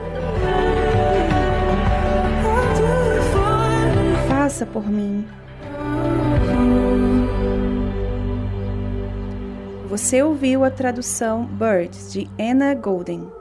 Faça 4.28 4.66
por 4.66 4.90
mim. 4.90 5.24
Você 9.88 10.24
ouviu 10.24 10.64
a 10.64 10.72
tradução 10.72 11.46
Birds 11.46 12.12
de 12.12 12.28
Anna 12.40 12.74
Golden. 12.74 13.35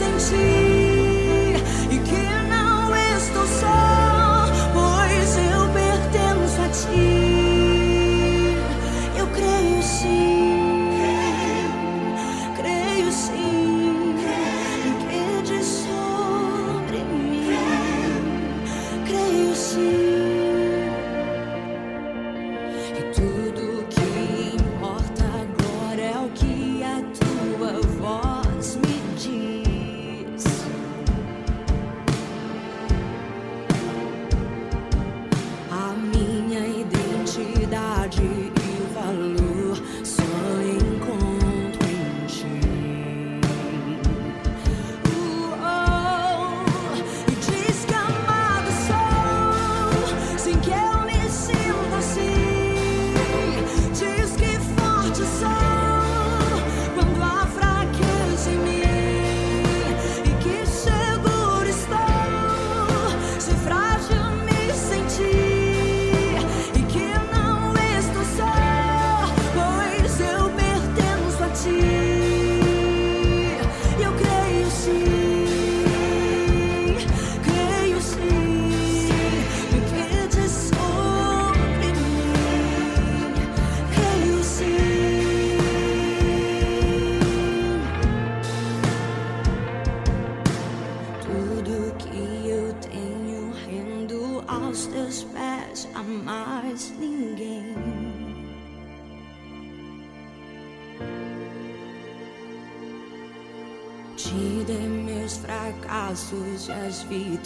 Me 0.00 0.18
sentir 0.18 0.59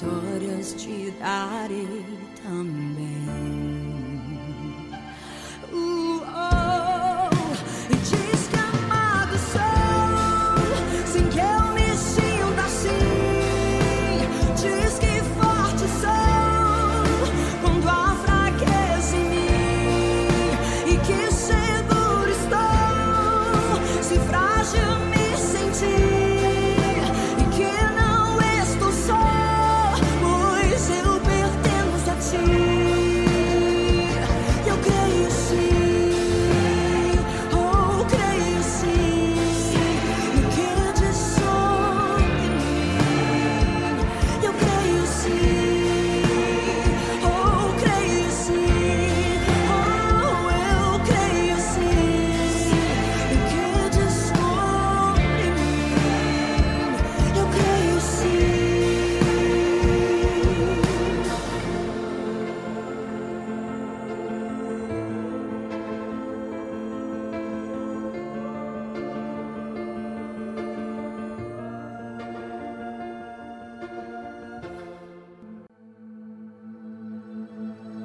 as 0.02 0.33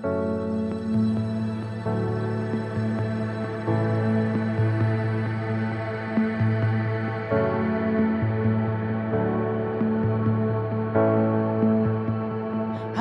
I 0.01 0.07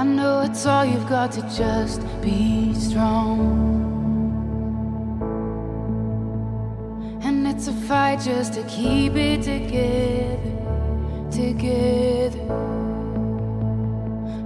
know 0.04 0.40
it's 0.40 0.66
all 0.66 0.84
you've 0.84 1.08
got 1.08 1.30
to 1.32 1.42
just 1.56 2.02
be 2.20 2.74
strong. 2.74 3.68
And 7.22 7.46
it's 7.46 7.68
a 7.68 7.72
fight 7.72 8.20
just 8.20 8.54
to 8.54 8.64
keep 8.64 9.14
it 9.14 9.42
together, 9.42 10.38
together. 11.30 12.38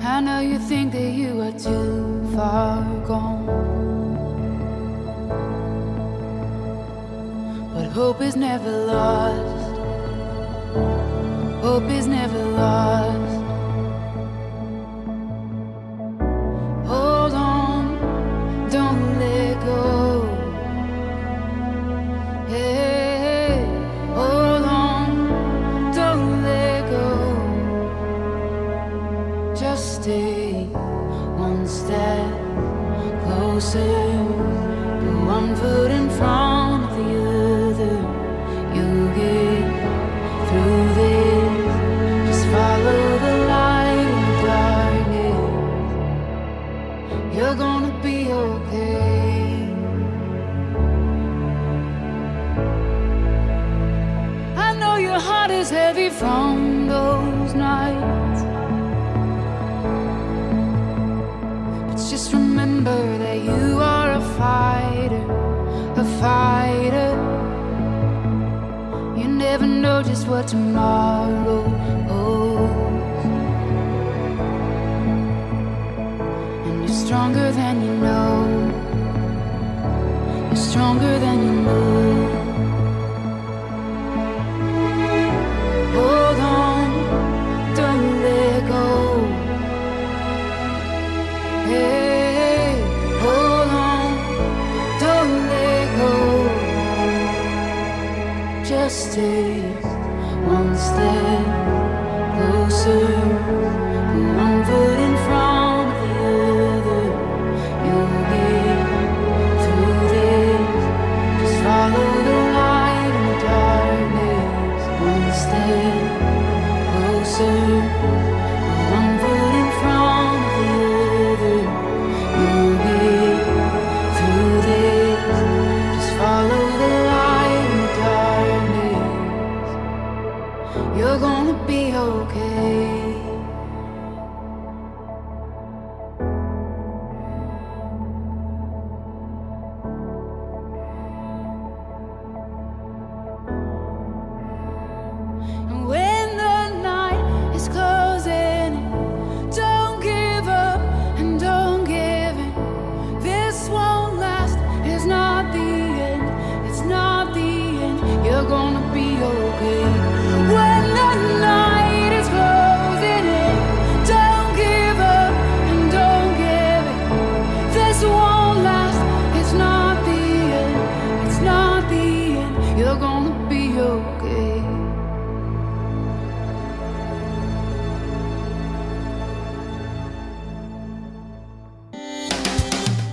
I 0.03 0.21
know 0.21 0.41
you 0.41 0.59
think 0.59 0.93
that 0.93 1.13
you 1.13 1.41
are 1.41 1.53
too 1.53 2.02
far 2.35 2.83
gone. 3.07 3.47
But 7.75 7.87
hope 7.93 8.21
is 8.23 8.37
never 8.37 8.71
lost. 8.71 9.77
Hope 11.63 11.91
is 11.91 12.07
never 12.07 12.43
lost. 12.61 13.12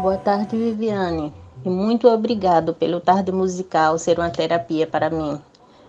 Boa 0.00 0.16
tarde, 0.16 0.56
Viviane. 0.56 1.30
E 1.62 1.68
muito 1.68 2.08
obrigado 2.08 2.72
pelo 2.72 3.00
tarde 3.00 3.30
musical 3.30 3.98
ser 3.98 4.18
uma 4.18 4.30
terapia 4.30 4.86
para 4.86 5.10
mim. 5.10 5.38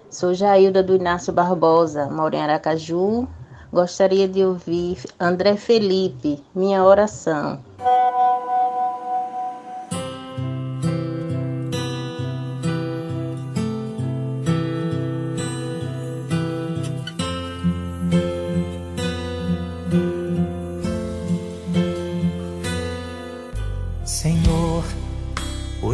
Sou 0.09 0.34
Jailda 0.34 0.84
do 0.84 0.97
Inácio 0.97 1.32
Barbosa, 1.32 2.07
moro 2.07 2.36
em 2.36 2.41
Aracaju. 2.41 3.26
Gostaria 3.72 4.28
de 4.28 4.43
ouvir 4.43 4.97
André 5.18 5.55
Felipe, 5.55 6.43
Minha 6.53 6.84
Oração. 6.84 7.62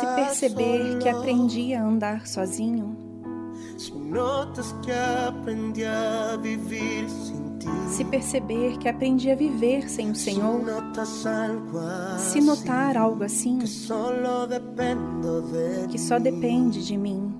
Se 0.00 0.06
perceber 0.14 0.98
que 0.98 1.08
aprendi 1.08 1.74
a 1.74 1.82
andar 1.84 2.26
sozinho, 2.26 2.96
se 7.88 8.04
perceber 8.04 8.78
que 8.78 8.88
aprendi 8.88 9.30
a 9.30 9.34
viver 9.34 9.88
sem 9.88 10.10
o 10.10 10.14
Senhor, 10.14 10.60
se 12.18 12.40
notar 12.40 12.96
algo 12.96 13.24
assim, 13.24 13.58
que 15.90 15.98
só 15.98 16.18
depende 16.18 16.84
de 16.84 16.96
mim, 16.96 17.34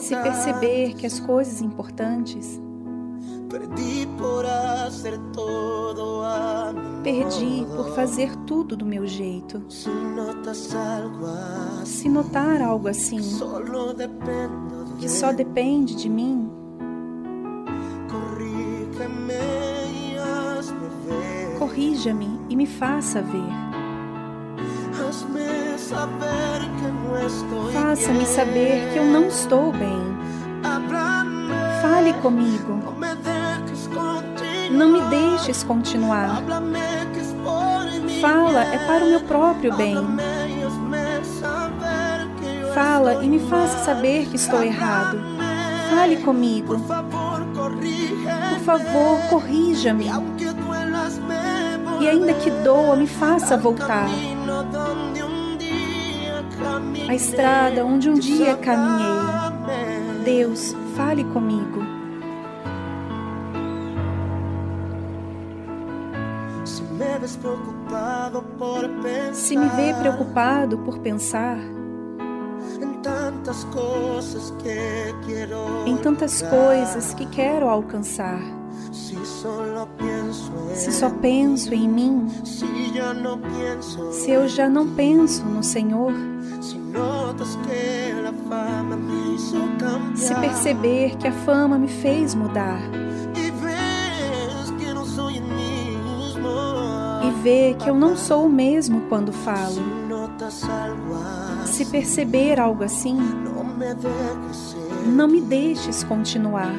se 0.00 0.16
perceber 0.16 0.94
que 0.94 1.06
as 1.06 1.20
coisas 1.20 1.60
importantes 1.60 2.60
perdí 3.48 3.97
perdi 7.02 7.66
por 7.74 7.94
fazer 7.94 8.34
tudo 8.46 8.76
do 8.76 8.84
meu 8.84 9.06
jeito, 9.06 9.64
se 11.84 12.08
notar 12.08 12.60
algo 12.60 12.88
assim, 12.88 13.20
que 14.98 15.08
só 15.08 15.32
depende 15.32 15.94
de 15.94 16.08
mim, 16.08 16.50
corrija-me 21.58 22.40
e 22.48 22.56
me 22.56 22.66
faça 22.66 23.22
ver. 23.22 23.68
Faça-me 27.72 28.26
saber 28.26 28.92
que 28.92 28.98
eu 28.98 29.04
não 29.04 29.28
estou 29.28 29.72
bem. 29.72 30.18
Fale 31.80 32.12
comigo. 32.14 32.80
Não 34.70 34.88
me 34.88 35.00
deixes 35.02 35.62
continuar. 35.62 36.42
Fala, 38.20 38.64
é 38.64 38.78
para 38.86 39.04
o 39.04 39.08
meu 39.08 39.20
próprio 39.20 39.76
bem. 39.76 39.96
Fala 42.74 43.24
e 43.24 43.28
me 43.28 43.40
faça 43.40 43.78
saber 43.84 44.26
que 44.26 44.36
estou 44.36 44.62
errado. 44.62 45.18
Fale 45.90 46.16
comigo. 46.18 46.78
Por 46.78 48.60
favor, 48.64 49.18
corrija-me. 49.30 50.06
E 52.00 52.08
ainda 52.08 52.34
que 52.34 52.50
doa, 52.50 52.94
me 52.96 53.06
faça 53.06 53.56
voltar. 53.56 54.08
A 57.08 57.14
estrada 57.14 57.84
onde 57.84 58.10
um 58.10 58.14
dia 58.14 58.56
caminhei. 58.56 59.18
Deus, 60.24 60.76
fale 60.94 61.24
comigo. 61.24 61.87
Se 69.34 69.56
me 69.56 69.68
vê 69.68 69.92
preocupado 70.00 70.78
por 70.78 70.98
pensar 70.98 71.58
em 75.86 75.96
tantas 75.98 76.42
coisas 76.42 77.12
que 77.14 77.26
quero 77.26 77.68
alcançar, 77.68 78.40
se 80.74 80.92
só 80.92 81.10
penso 81.10 81.74
em 81.74 81.88
mim, 81.88 82.26
se 84.12 84.30
eu 84.30 84.48
já 84.48 84.68
não 84.68 84.88
penso 84.94 85.44
no 85.44 85.62
Senhor, 85.62 86.12
se 90.14 90.34
perceber 90.34 91.16
que 91.16 91.28
a 91.28 91.32
fama 91.32 91.78
me 91.78 91.88
fez 91.88 92.34
mudar 92.34 92.80
ver 97.42 97.76
que 97.76 97.88
eu 97.88 97.94
não 97.94 98.16
sou 98.16 98.46
o 98.46 98.48
mesmo 98.48 99.02
quando 99.08 99.32
falo, 99.32 99.82
se 101.64 101.84
perceber 101.86 102.58
algo 102.58 102.84
assim, 102.84 103.16
não 105.06 105.28
me 105.28 105.40
deixes 105.40 106.02
continuar. 106.04 106.72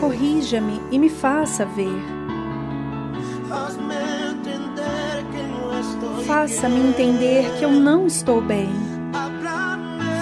Corrija-me 0.00 0.80
e 0.90 0.98
me 0.98 1.08
faça 1.08 1.64
ver. 1.64 2.02
Faça-me 6.26 6.80
entender 6.88 7.44
que 7.58 7.64
eu 7.64 7.70
não 7.72 8.06
estou 8.06 8.40
bem. 8.40 8.70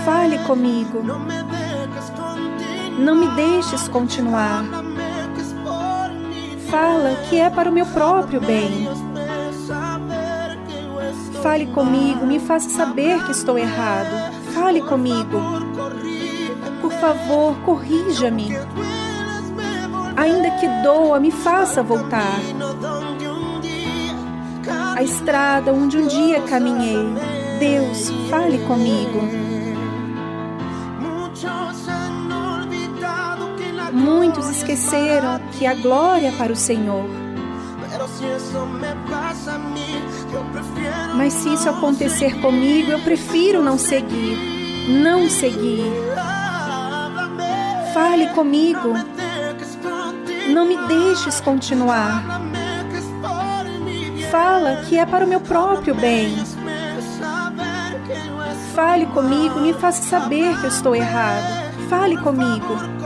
Fale 0.04 0.38
comigo. 0.40 1.02
Não 2.98 3.14
me 3.16 3.28
deixes 3.34 3.88
continuar. 3.88 4.81
Fala 6.72 7.14
que 7.28 7.38
é 7.38 7.50
para 7.50 7.68
o 7.68 7.72
meu 7.72 7.84
próprio 7.84 8.40
bem. 8.40 8.88
Fale 11.42 11.66
comigo, 11.66 12.26
me 12.26 12.40
faça 12.40 12.70
saber 12.70 13.22
que 13.26 13.30
estou 13.30 13.58
errado. 13.58 14.32
Fale 14.54 14.80
comigo. 14.80 15.38
Por 16.80 16.90
favor, 16.92 17.54
corrija-me. 17.66 18.56
Ainda 20.16 20.50
que 20.52 20.66
doa, 20.82 21.20
me 21.20 21.30
faça 21.30 21.82
voltar. 21.82 22.40
A 24.96 25.02
estrada 25.02 25.74
onde 25.74 25.98
um 25.98 26.06
dia 26.06 26.40
caminhei. 26.40 27.06
Deus, 27.58 28.08
fale 28.30 28.56
comigo. 28.60 29.51
Muitos 33.92 34.48
esqueceram 34.48 35.38
que 35.52 35.66
a 35.66 35.74
glória 35.74 36.28
é 36.28 36.32
para 36.32 36.52
o 36.52 36.56
Senhor. 36.56 37.04
Mas 41.14 41.34
se 41.34 41.52
isso 41.52 41.68
acontecer 41.68 42.40
comigo, 42.40 42.90
eu 42.90 42.98
prefiro 43.00 43.62
não 43.62 43.76
seguir. 43.76 44.38
Não 44.88 45.28
seguir. 45.28 45.92
Fale 47.92 48.28
comigo. 48.28 48.94
Não 50.48 50.64
me 50.64 50.76
deixes 50.88 51.40
continuar. 51.40 52.40
Fala 54.30 54.76
que 54.88 54.96
é 54.96 55.04
para 55.04 55.26
o 55.26 55.28
meu 55.28 55.40
próprio 55.40 55.94
bem. 55.94 56.34
Fale 58.74 59.04
comigo, 59.06 59.60
me 59.60 59.74
faça 59.74 60.02
saber 60.02 60.58
que 60.58 60.64
eu 60.64 60.70
estou 60.70 60.96
errado. 60.96 61.62
Fale 61.90 62.16
comigo. 62.16 63.01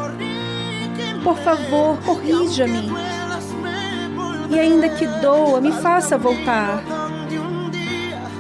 Por 1.26 1.36
favor, 1.38 1.98
corrija-me. 2.04 2.88
E 4.48 4.60
ainda 4.60 4.88
que 4.90 5.04
doa, 5.20 5.60
me 5.60 5.72
faça 5.72 6.16
voltar. 6.16 6.84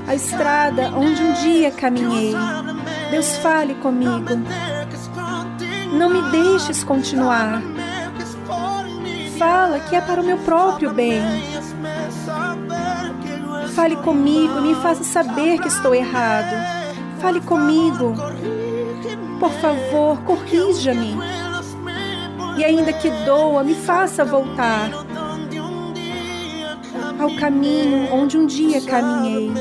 A 0.06 0.14
estrada 0.14 0.92
onde 0.96 1.20
um 1.20 1.32
dia 1.32 1.72
caminhei. 1.72 2.32
Deus, 3.10 3.38
fale 3.38 3.74
comigo. 3.74 4.40
Não 5.98 6.08
me 6.08 6.30
deixes 6.30 6.84
continuar. 6.84 7.60
Fala 9.36 9.80
que 9.80 9.96
é 9.96 10.00
para 10.00 10.20
o 10.20 10.24
meu 10.24 10.38
próprio 10.38 10.94
bem. 10.94 11.20
Fale 13.74 13.96
comigo 13.96 14.60
me 14.60 14.76
faça 14.76 15.02
saber 15.02 15.58
que 15.58 15.66
estou 15.66 15.92
errado. 15.92 16.54
Fale 17.18 17.40
comigo. 17.40 18.14
Por 19.40 19.50
favor, 19.54 20.18
corrija-me. 20.22 21.45
E 22.56 22.64
ainda 22.64 22.92
que 22.92 23.10
doa, 23.24 23.62
me 23.62 23.74
faça 23.74 24.24
voltar 24.24 24.90
ao 27.18 27.34
caminho 27.36 28.12
onde 28.12 28.38
um 28.38 28.46
dia 28.46 28.80
caminhei. 28.80 29.52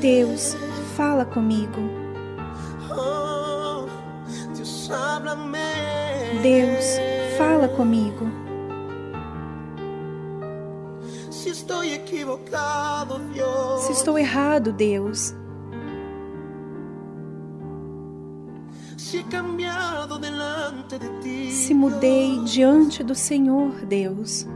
Deus, 0.00 0.56
fala 0.96 1.24
comigo. 1.24 1.80
Deus, 6.42 6.98
fala 7.36 7.68
comigo. 7.68 8.26
Se 13.80 13.92
estou 13.92 14.18
errado, 14.18 14.72
Deus. 14.72 15.34
Se 21.50 21.72
mudei 21.72 22.44
diante 22.44 23.02
do 23.02 23.14
Senhor, 23.14 23.72
Deus. 23.86 24.46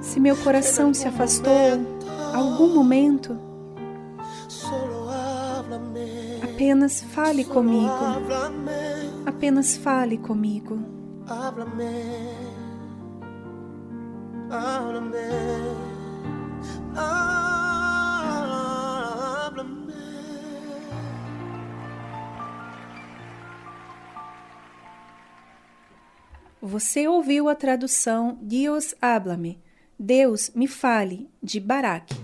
Se 0.00 0.18
meu 0.20 0.34
coração 0.36 0.94
se 0.94 1.06
afastou 1.06 1.52
algum 2.32 2.74
momento, 2.74 3.38
apenas 6.42 7.02
fale 7.02 7.44
comigo. 7.44 7.92
Apenas 9.26 9.76
fale 9.76 10.16
comigo. 10.16 10.78
Háblame. 11.26 11.92
Háblame. 14.50 15.28
Você 26.66 27.06
ouviu 27.06 27.50
a 27.50 27.54
tradução 27.54 28.38
Dios 28.40 28.94
háblame, 28.98 29.62
Deus 29.98 30.50
me 30.54 30.66
fale, 30.66 31.28
de 31.42 31.60
Barak. 31.60 32.23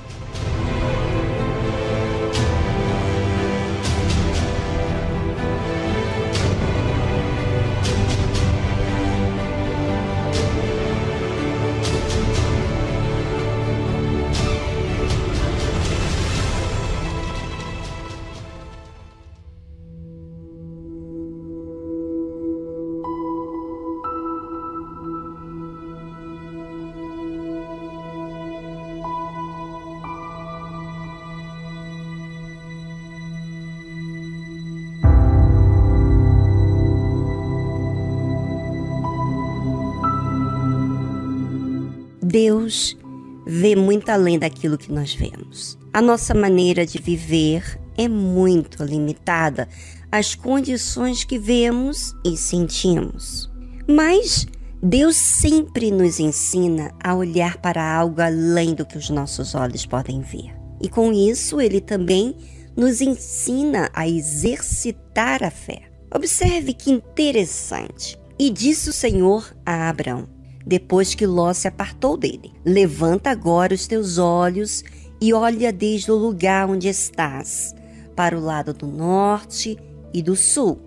Deus 42.31 42.97
vê 43.45 43.75
muito 43.75 44.09
além 44.09 44.39
daquilo 44.39 44.77
que 44.77 44.91
nós 44.91 45.13
vemos. 45.13 45.77
A 45.91 46.01
nossa 46.01 46.33
maneira 46.33 46.85
de 46.85 46.97
viver 46.97 47.77
é 47.97 48.07
muito 48.07 48.83
limitada 48.83 49.67
às 50.09 50.33
condições 50.33 51.25
que 51.25 51.37
vemos 51.37 52.13
e 52.23 52.37
sentimos. 52.37 53.51
Mas 53.85 54.47
Deus 54.81 55.17
sempre 55.17 55.91
nos 55.91 56.21
ensina 56.21 56.93
a 57.03 57.13
olhar 57.13 57.57
para 57.57 57.83
algo 57.83 58.21
além 58.21 58.73
do 58.73 58.85
que 58.85 58.97
os 58.97 59.09
nossos 59.09 59.53
olhos 59.53 59.85
podem 59.85 60.21
ver. 60.21 60.53
E 60.79 60.87
com 60.87 61.11
isso, 61.11 61.59
ele 61.59 61.81
também 61.81 62.35
nos 62.77 63.01
ensina 63.01 63.89
a 63.93 64.07
exercitar 64.07 65.43
a 65.43 65.51
fé. 65.51 65.81
Observe 66.15 66.73
que 66.73 66.91
interessante. 66.91 68.17
E 68.39 68.49
disse 68.49 68.89
o 68.89 68.93
Senhor 68.93 69.53
a 69.65 69.89
Abraão: 69.89 70.40
depois 70.65 71.15
que 71.15 71.25
Ló 71.25 71.53
se 71.53 71.67
apartou 71.67 72.17
dele. 72.17 72.53
Levanta 72.65 73.29
agora 73.29 73.73
os 73.73 73.87
teus 73.87 74.17
olhos 74.17 74.83
e 75.19 75.33
olha 75.33 75.71
desde 75.71 76.11
o 76.11 76.15
lugar 76.15 76.69
onde 76.69 76.87
estás, 76.87 77.75
para 78.15 78.37
o 78.37 78.41
lado 78.41 78.73
do 78.73 78.87
norte 78.87 79.77
e 80.13 80.21
do 80.21 80.35
sul, 80.35 80.79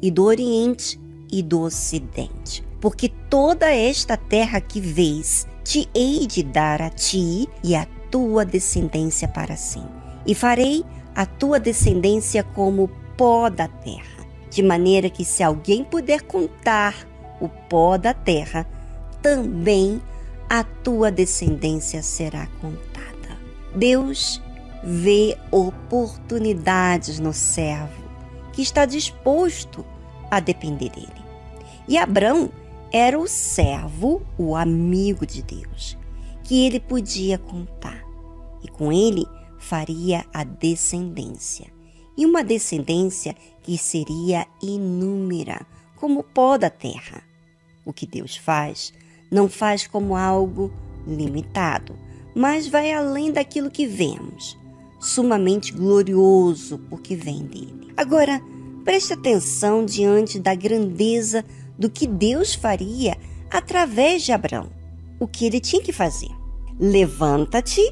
e 0.00 0.10
do 0.10 0.24
oriente 0.24 0.98
e 1.30 1.42
do 1.42 1.60
ocidente. 1.60 2.64
Porque 2.80 3.08
toda 3.28 3.70
esta 3.70 4.16
terra 4.16 4.60
que 4.60 4.80
vês, 4.80 5.46
te 5.64 5.88
hei 5.94 6.26
de 6.26 6.42
dar 6.42 6.80
a 6.80 6.88
ti 6.88 7.48
e 7.62 7.74
a 7.74 7.86
tua 8.10 8.44
descendência 8.44 9.28
para 9.28 9.56
sempre. 9.56 10.00
E 10.26 10.34
farei 10.34 10.84
a 11.14 11.26
tua 11.26 11.58
descendência 11.60 12.42
como 12.42 12.88
pó 13.16 13.50
da 13.50 13.68
terra, 13.68 14.26
de 14.50 14.62
maneira 14.62 15.10
que 15.10 15.24
se 15.24 15.42
alguém 15.42 15.84
puder 15.84 16.22
contar 16.22 16.94
o 17.40 17.48
pó 17.48 17.98
da 17.98 18.14
terra, 18.14 18.66
também 19.22 20.00
a 20.48 20.64
tua 20.64 21.10
descendência 21.10 22.02
será 22.02 22.46
contada. 22.60 23.38
Deus 23.74 24.42
vê 24.82 25.36
oportunidades 25.50 27.18
no 27.18 27.32
servo 27.32 28.02
que 28.52 28.62
está 28.62 28.84
disposto 28.84 29.84
a 30.30 30.40
depender 30.40 30.90
dele. 30.90 31.24
E 31.86 31.96
Abraão 31.98 32.50
era 32.92 33.18
o 33.18 33.28
servo, 33.28 34.22
o 34.36 34.56
amigo 34.56 35.24
de 35.24 35.42
Deus, 35.42 35.96
que 36.42 36.66
ele 36.66 36.80
podia 36.80 37.38
contar. 37.38 38.04
E 38.62 38.68
com 38.68 38.92
ele 38.92 39.24
faria 39.58 40.24
a 40.32 40.42
descendência. 40.42 41.66
E 42.16 42.26
uma 42.26 42.42
descendência 42.42 43.36
que 43.62 43.78
seria 43.78 44.46
inúmera, 44.60 45.64
como 45.96 46.20
o 46.20 46.24
pó 46.24 46.58
da 46.58 46.68
terra. 46.68 47.22
O 47.84 47.92
que 47.92 48.06
Deus 48.06 48.36
faz 48.36 48.92
não 49.30 49.48
faz 49.48 49.86
como 49.86 50.16
algo 50.16 50.72
limitado, 51.06 51.96
mas 52.34 52.66
vai 52.66 52.92
além 52.92 53.32
daquilo 53.32 53.70
que 53.70 53.86
vemos, 53.86 54.58
sumamente 54.98 55.72
glorioso 55.72 56.78
porque 56.90 57.14
vem 57.14 57.44
dele. 57.44 57.92
Agora, 57.96 58.40
preste 58.84 59.12
atenção 59.12 59.84
diante 59.84 60.38
da 60.38 60.54
grandeza 60.54 61.44
do 61.78 61.88
que 61.90 62.06
Deus 62.06 62.54
faria 62.54 63.16
através 63.50 64.22
de 64.22 64.32
Abraão. 64.32 64.68
O 65.18 65.26
que 65.26 65.46
ele 65.46 65.60
tinha 65.60 65.82
que 65.82 65.92
fazer? 65.92 66.30
Levanta-te, 66.78 67.82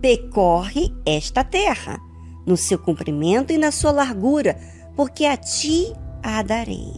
percorre 0.00 0.92
esta 1.04 1.42
terra, 1.42 2.00
no 2.46 2.56
seu 2.56 2.78
comprimento 2.78 3.52
e 3.52 3.58
na 3.58 3.72
sua 3.72 3.90
largura, 3.90 4.56
porque 4.94 5.24
a 5.24 5.36
ti 5.36 5.92
a 6.22 6.42
darei. 6.42 6.92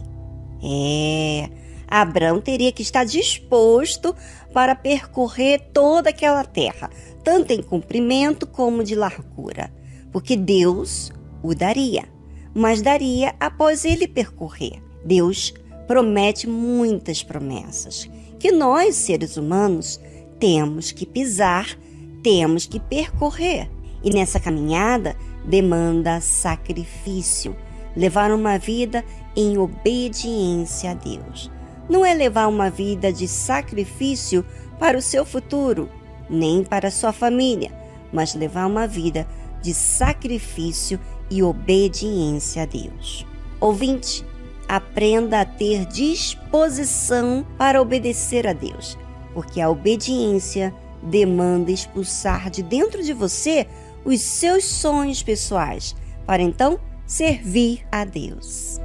É, 0.61 1.49
Abraão 1.89 2.39
teria 2.39 2.71
que 2.71 2.81
estar 2.81 3.03
disposto 3.03 4.15
para 4.53 4.75
percorrer 4.75 5.69
toda 5.73 6.09
aquela 6.09 6.43
terra, 6.43 6.89
tanto 7.23 7.51
em 7.51 7.61
comprimento 7.61 8.45
como 8.45 8.83
de 8.83 8.95
largura, 8.95 9.73
porque 10.11 10.35
Deus 10.35 11.11
o 11.41 11.55
daria, 11.55 12.05
mas 12.53 12.81
daria 12.81 13.33
após 13.39 13.85
ele 13.85 14.07
percorrer. 14.07 14.81
Deus 15.03 15.53
promete 15.87 16.47
muitas 16.47 17.23
promessas 17.23 18.09
que 18.39 18.51
nós, 18.51 18.95
seres 18.95 19.37
humanos, 19.37 19.99
temos 20.39 20.91
que 20.91 21.05
pisar, 21.05 21.77
temos 22.23 22.65
que 22.65 22.79
percorrer. 22.79 23.69
E 24.01 24.09
nessa 24.11 24.39
caminhada 24.39 25.15
demanda 25.45 26.21
sacrifício, 26.21 27.55
levar 27.95 28.31
uma 28.31 28.57
vida 28.57 29.03
em 29.35 29.57
obediência 29.57 30.91
a 30.91 30.93
Deus. 30.93 31.51
Não 31.89 32.05
é 32.05 32.13
levar 32.13 32.47
uma 32.47 32.69
vida 32.69 33.11
de 33.11 33.27
sacrifício 33.27 34.45
para 34.79 34.97
o 34.97 35.01
seu 35.01 35.25
futuro, 35.25 35.89
nem 36.29 36.63
para 36.63 36.89
a 36.89 36.91
sua 36.91 37.11
família, 37.11 37.71
mas 38.13 38.35
levar 38.35 38.67
uma 38.67 38.87
vida 38.87 39.27
de 39.61 39.73
sacrifício 39.73 40.99
e 41.29 41.41
obediência 41.41 42.63
a 42.63 42.65
Deus. 42.65 43.25
Ouvinte, 43.59 44.23
aprenda 44.67 45.41
a 45.41 45.45
ter 45.45 45.85
disposição 45.85 47.45
para 47.57 47.81
obedecer 47.81 48.47
a 48.47 48.53
Deus, 48.53 48.97
porque 49.33 49.59
a 49.59 49.69
obediência 49.69 50.73
demanda 51.01 51.71
expulsar 51.71 52.49
de 52.49 52.61
dentro 52.61 53.03
de 53.03 53.13
você 53.13 53.67
os 54.05 54.21
seus 54.21 54.63
sonhos 54.63 55.23
pessoais, 55.23 55.95
para 56.25 56.41
então 56.41 56.79
servir 57.05 57.83
a 57.91 58.05
Deus. 58.05 58.79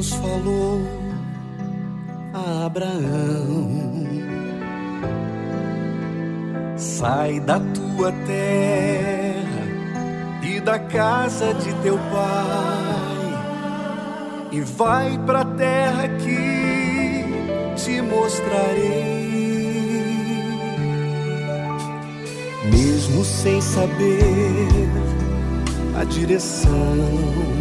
Deus 0.00 0.14
falou 0.14 0.80
a 2.32 2.64
Abraão, 2.64 3.68
sai 6.74 7.38
da 7.40 7.60
tua 7.60 8.10
terra 8.26 9.66
e 10.42 10.58
da 10.58 10.78
casa 10.78 11.52
de 11.52 11.74
teu 11.82 11.98
pai 11.98 13.28
e 14.52 14.62
vai 14.62 15.18
para 15.26 15.42
a 15.42 15.44
terra 15.44 16.08
que 16.08 17.26
te 17.76 18.00
mostrarei. 18.00 19.20
Mesmo 22.72 23.22
sem 23.22 23.60
saber 23.60 24.88
a 26.00 26.04
direção 26.04 27.59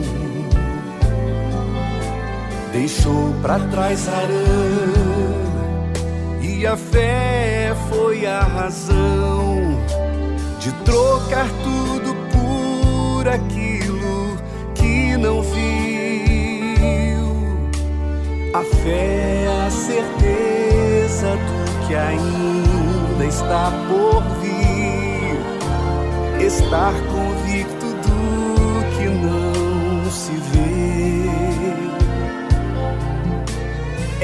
deixou 2.71 3.33
para 3.41 3.59
trás 3.59 4.07
Arã 4.07 5.59
e 6.41 6.65
a 6.67 6.75
fé 6.75 7.75
foi 7.89 8.25
a 8.25 8.41
razão 8.41 9.79
de 10.59 10.71
trocar 10.83 11.47
tudo 11.63 12.15
por 12.31 13.27
aquilo 13.27 14.37
que 14.75 15.17
não 15.17 15.41
viu. 15.41 15.59
A 18.53 18.63
fé 18.83 19.45
é 19.45 19.65
a 19.67 19.69
certeza 19.69 21.27
do 21.27 21.87
que 21.87 21.95
ainda 21.95 23.25
está 23.25 23.71
por 23.87 24.21
vir, 24.41 25.39
estar 26.45 26.93
convicto 26.93 27.28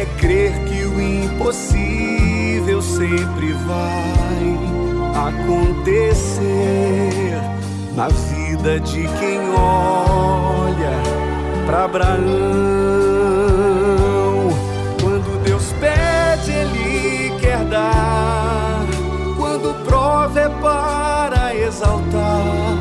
é 0.05 0.19
crer 0.19 0.51
que 0.65 0.83
o 0.83 1.01
impossível 1.01 2.81
sempre 2.81 3.53
vai 3.53 4.57
acontecer 5.27 6.43
na 7.95 8.09
vida 8.09 8.79
de 8.79 9.07
quem 9.19 9.39
olha 9.49 10.91
para 11.65 11.85
Abraão. 11.85 12.15
Quando 15.01 15.43
Deus 15.43 15.73
pede, 15.79 16.51
Ele 16.51 17.33
quer 17.39 17.63
dar. 17.65 18.85
Quando 19.37 19.73
prova 19.85 20.39
é 20.39 20.49
para 20.49 21.55
exaltar. 21.55 22.79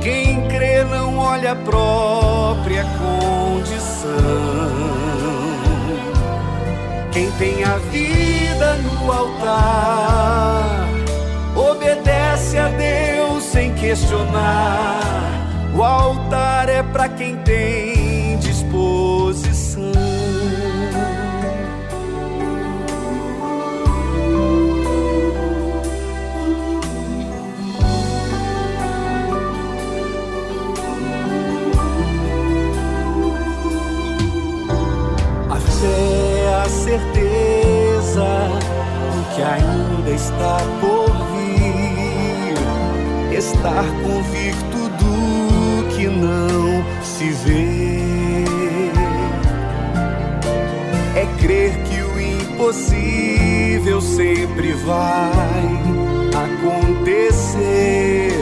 Quem 0.00 0.46
crê 0.48 0.84
não 0.84 1.18
olha 1.18 1.52
a 1.52 1.56
própria 1.56 2.86
condição. 2.98 5.07
Quem 7.18 7.32
tem 7.32 7.64
a 7.64 7.78
vida 7.90 8.74
no 8.74 9.10
altar, 9.10 10.88
obedece 11.56 12.56
a 12.56 12.68
Deus 12.68 13.42
sem 13.42 13.74
questionar. 13.74 15.00
O 15.74 15.82
altar 15.82 16.68
é 16.68 16.80
para 16.80 17.08
quem 17.08 17.34
tem 17.38 17.77
certeza 36.88 38.28
do 39.12 39.20
que 39.34 39.42
ainda 39.42 40.10
está 40.10 40.56
por 40.80 41.12
vir, 41.32 42.56
estar 43.36 43.84
convicto 44.02 44.88
do 44.96 45.86
que 45.94 46.06
não 46.06 46.82
se 47.02 47.30
vê. 47.44 48.44
É 51.14 51.26
crer 51.42 51.82
que 51.84 52.00
o 52.00 52.18
impossível 52.18 54.00
sempre 54.00 54.72
vai 54.72 55.68
acontecer 56.64 58.32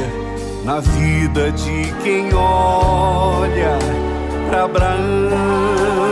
na 0.65 0.79
vida 0.79 1.51
de 1.51 1.93
quem 2.05 2.33
olha 2.33 3.77
para 4.49 4.65
Abraão. 4.65 6.06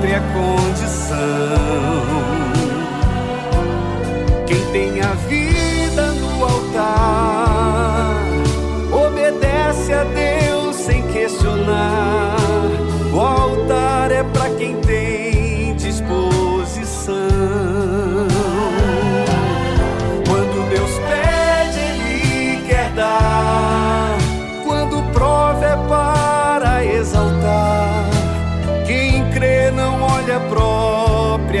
Própria 0.00 0.20
condição. 0.32 1.16
Quem 4.46 4.72
tem 4.72 5.00
a 5.02 5.12
vida 5.28 5.49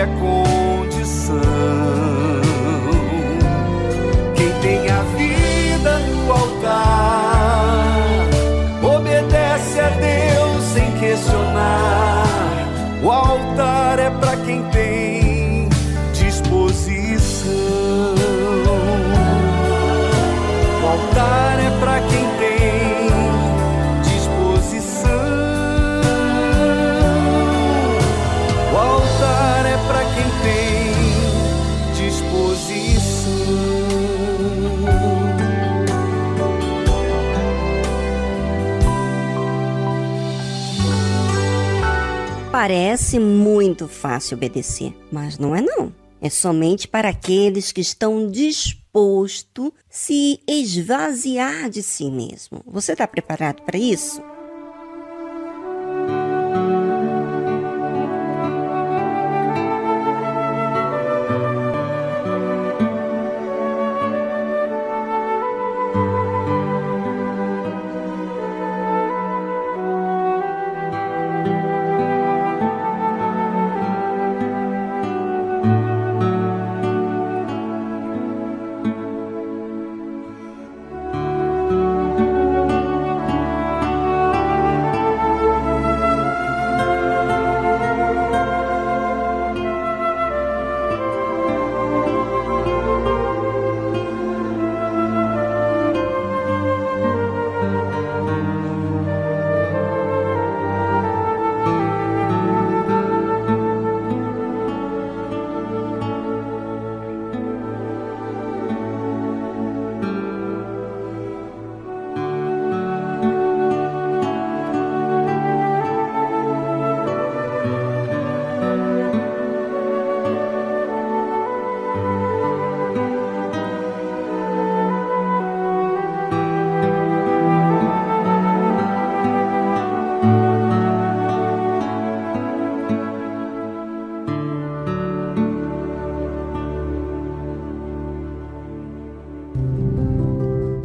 própria 0.00 0.06
condição. 0.06 1.40
Quem 4.34 4.50
tem 4.60 4.88
a 4.88 5.02
vida 5.16 5.98
no 5.98 6.32
altar, 6.32 7.48
obedece 8.82 9.80
a 9.80 9.90
Deus 9.90 10.64
sem 10.64 10.90
questionar. 10.92 12.24
O 13.02 13.10
altar 13.10 13.98
é 13.98 14.10
para 14.10 14.36
quem 14.38 14.62
tem 14.70 14.89
Parece 42.70 43.18
muito 43.18 43.88
fácil 43.88 44.36
obedecer, 44.36 44.96
mas 45.10 45.36
não 45.38 45.56
é 45.56 45.60
não. 45.60 45.92
É 46.22 46.30
somente 46.30 46.86
para 46.86 47.08
aqueles 47.08 47.72
que 47.72 47.80
estão 47.80 48.30
dispostos 48.30 48.80
disposto 48.90 49.72
se 49.88 50.40
esvaziar 50.48 51.70
de 51.70 51.82
si 51.82 52.10
mesmo. 52.10 52.60
Você 52.66 52.92
está 52.92 53.06
preparado 53.06 53.62
para 53.62 53.78
isso? 53.78 54.20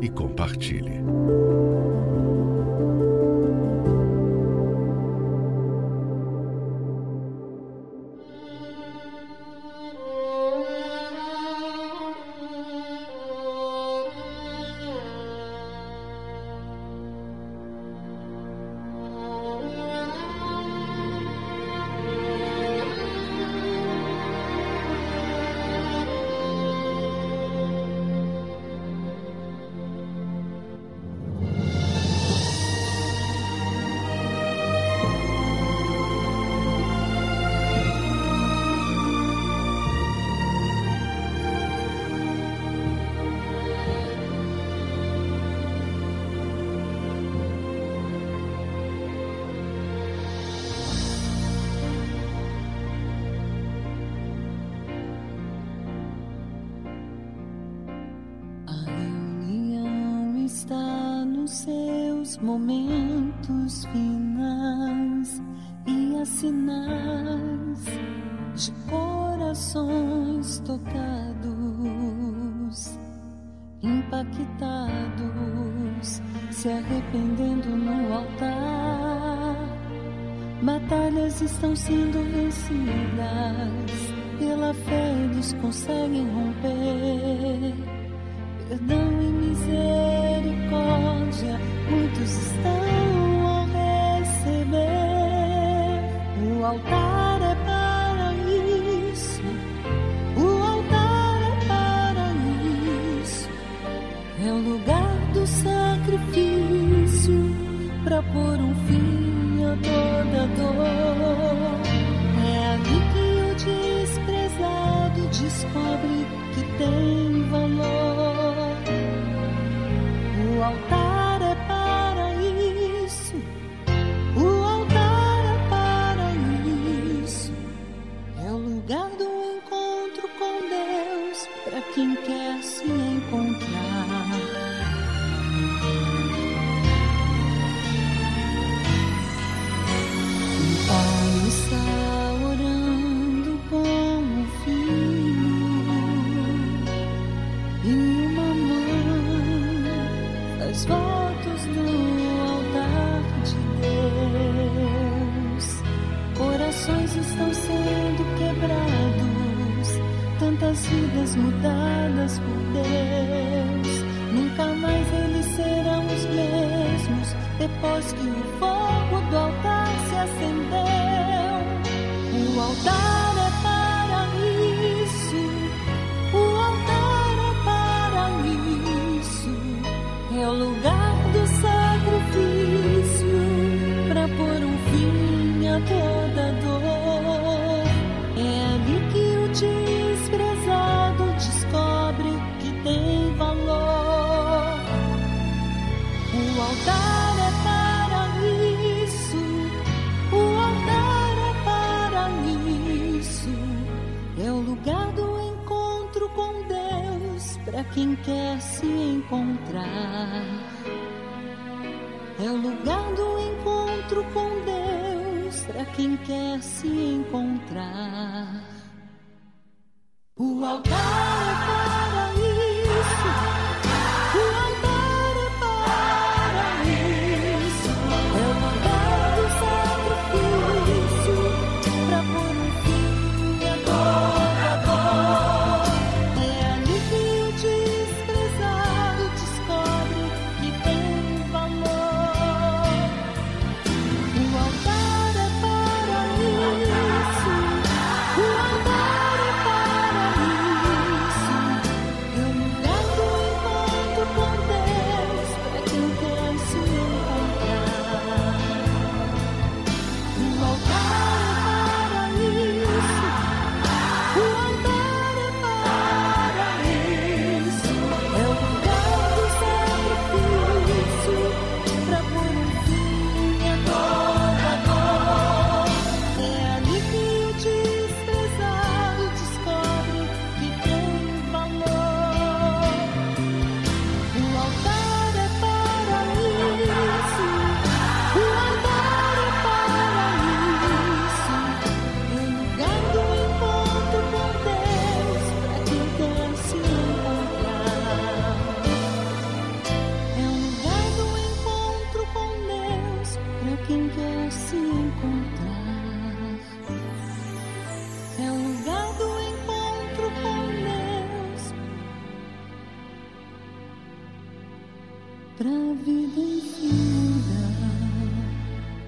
e 0.00 0.08
compartilhe. 0.08 1.02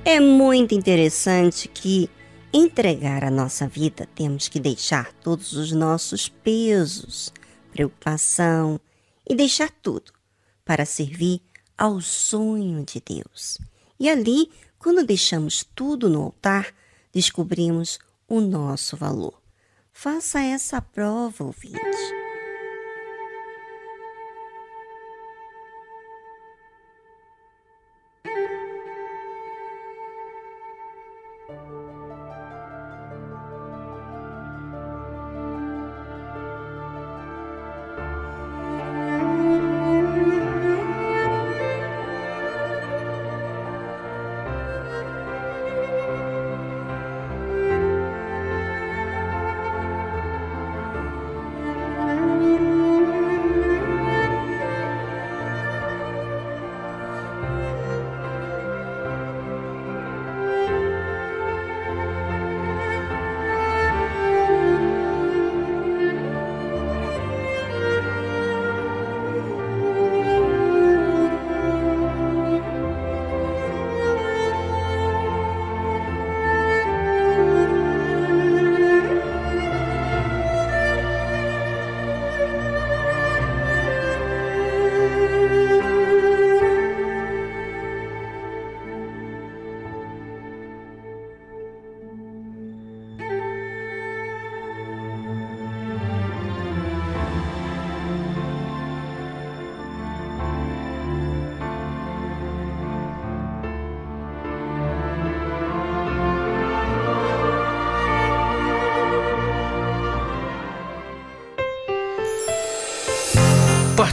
É 0.04 0.20
muito 0.20 0.74
interessante 0.74 1.68
que 1.68 2.10
entregar 2.52 3.24
a 3.24 3.30
nossa 3.30 3.66
vida 3.66 4.06
temos 4.14 4.48
que 4.48 4.60
deixar 4.60 5.12
todos 5.14 5.54
os 5.54 5.72
nossos 5.72 6.28
pesos, 6.28 7.32
preocupação 7.70 8.78
e 9.26 9.34
deixar 9.34 9.70
tudo 9.70 10.12
para 10.64 10.84
servir 10.84 11.40
ao 11.78 12.00
sonho 12.02 12.84
de 12.84 13.00
Deus. 13.00 13.56
E 13.98 14.10
ali, 14.10 14.50
quando 14.78 15.06
deixamos 15.06 15.64
tudo 15.74 16.10
no 16.10 16.22
altar, 16.22 16.74
descobrimos 17.12 17.98
o 18.28 18.40
nosso 18.40 18.94
valor. 18.96 19.40
Faça 19.90 20.40
essa 20.40 20.82
prova, 20.82 21.44
ouvinte. 21.44 21.78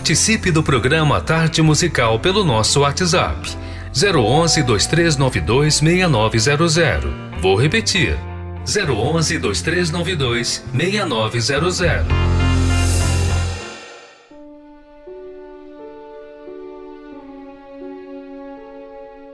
Participe 0.10 0.50
do 0.50 0.64
programa 0.64 1.22
Tarde 1.22 1.62
Musical 1.62 2.20
pelo 2.20 2.44
nosso 2.44 2.80
WhatsApp 2.80 3.56
011 3.94 4.64
2392 4.64 5.76
6900. 5.76 7.14
Vou 7.40 7.56
repetir. 7.56 8.18
011 8.66 9.38
2392 9.38 10.66
6900. 10.74 12.08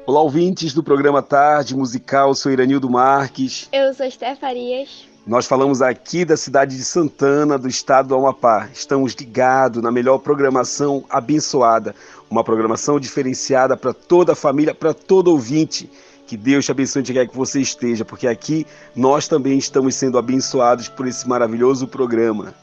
Olá, 0.05 0.19
ouvintes 0.19 0.73
do 0.73 0.83
programa 0.83 1.21
Tarde 1.21 1.73
Musical, 1.73 2.35
sou 2.35 2.51
Iranildo 2.51 2.89
Marques. 2.89 3.69
Eu 3.71 3.93
sou 3.93 4.05
Esther 4.05 4.35
Farias. 4.35 5.14
Nós 5.25 5.47
falamos 5.47 5.81
aqui 5.81 6.23
da 6.23 6.37
cidade 6.37 6.77
de 6.77 6.83
Santana, 6.83 7.57
do 7.57 7.67
estado 7.67 8.09
do 8.09 8.15
Amapá. 8.15 8.69
Estamos 8.71 9.13
ligados 9.15 9.81
na 9.81 9.91
melhor 9.91 10.19
programação 10.19 11.03
abençoada, 11.09 11.95
uma 12.29 12.43
programação 12.43 12.99
diferenciada 12.99 13.75
para 13.75 13.91
toda 13.91 14.33
a 14.33 14.35
família, 14.35 14.75
para 14.75 14.93
todo 14.93 15.31
ouvinte. 15.31 15.89
Que 16.27 16.37
Deus 16.37 16.65
te 16.65 16.71
abençoe 16.71 16.99
onde 16.99 17.11
quer 17.11 17.27
que 17.27 17.35
você 17.35 17.59
esteja, 17.59 18.05
porque 18.05 18.27
aqui 18.27 18.67
nós 18.95 19.27
também 19.27 19.57
estamos 19.57 19.95
sendo 19.95 20.19
abençoados 20.19 20.87
por 20.89 21.07
esse 21.07 21.27
maravilhoso 21.27 21.87
programa. 21.87 22.53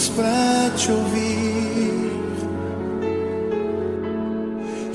Ouvidos 0.00 0.08
pra 0.10 0.70
te 0.76 0.90
ouvir. 0.90 2.10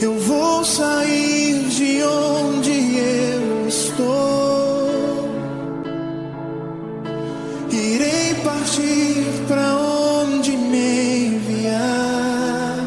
Eu 0.02 0.18
vou 0.20 0.66
sair 0.66 1.68
de 1.70 2.04
onde 2.04 2.98
eu 2.98 3.68
estou, 3.68 5.30
irei 7.72 8.34
partir 8.44 9.26
pra 9.48 9.76
onde 9.76 10.52
me 10.52 11.28
enviar. 11.28 12.80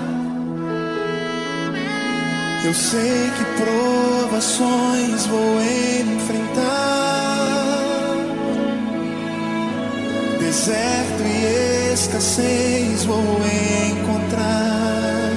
Eu 2.64 2.74
sei 2.74 3.30
que 3.36 3.44
provações 3.62 5.26
vou 5.26 5.60
enfrentar, 6.02 6.98
deserto 10.38 11.07
escassez 11.98 13.04
vou 13.04 13.24
encontrar. 13.90 15.32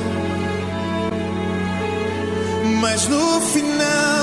Mas 2.80 3.08
no 3.08 3.42
final 3.42 4.21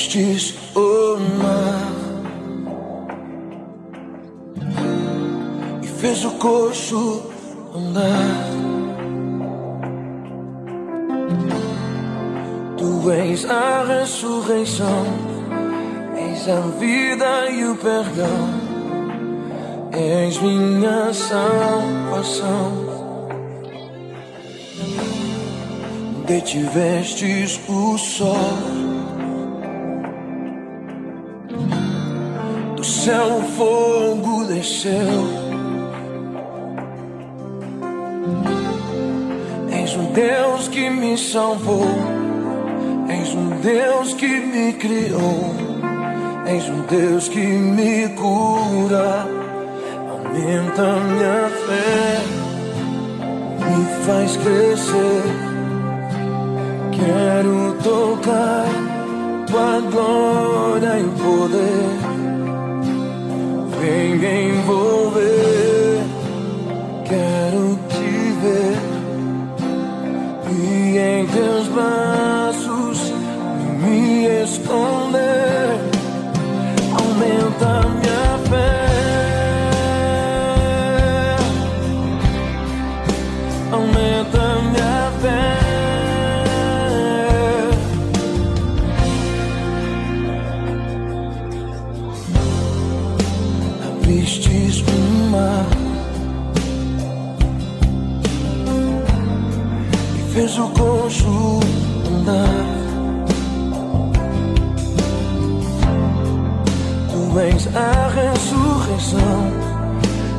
Abristes 0.00 0.54
o 0.74 1.18
mar 1.42 1.92
e 5.82 5.86
fez 5.86 6.24
o 6.24 6.30
coxo 6.38 7.22
andar. 7.76 8.46
Tu 12.78 13.10
és 13.10 13.44
a 13.44 13.84
ressurreição, 13.84 15.04
és 16.16 16.48
a 16.48 16.60
vida 16.78 17.50
e 17.50 17.66
o 17.66 17.76
perdão, 17.76 18.48
és 19.92 20.40
minha 20.40 21.12
salvação. 21.12 22.88
Detivestes 26.26 27.60
o 27.68 27.98
sol 27.98 28.79
céu 33.04 33.38
o 33.38 33.42
fogo 33.56 34.44
desceu. 34.44 35.24
És 39.72 39.96
um 39.96 40.12
Deus 40.12 40.68
que 40.68 40.90
me 40.90 41.16
salvou. 41.16 41.86
És 43.08 43.34
um 43.34 43.48
Deus 43.62 44.12
que 44.12 44.26
me 44.26 44.74
criou. 44.74 45.54
És 46.46 46.68
um 46.68 46.82
Deus 46.90 47.28
que 47.28 47.40
me 47.40 48.08
cura. 48.10 49.26
Aumenta 50.10 50.82
minha 51.08 51.48
fé. 51.64 52.20
Me 53.64 54.04
faz 54.04 54.36
crescer. 54.36 55.22
Quero 56.92 57.76
tocar 57.82 58.66
tua 59.46 59.80
glória 59.90 60.98
e 60.98 61.04
poder. 61.22 62.09
Me 63.90 64.50
envolver. 64.50 65.39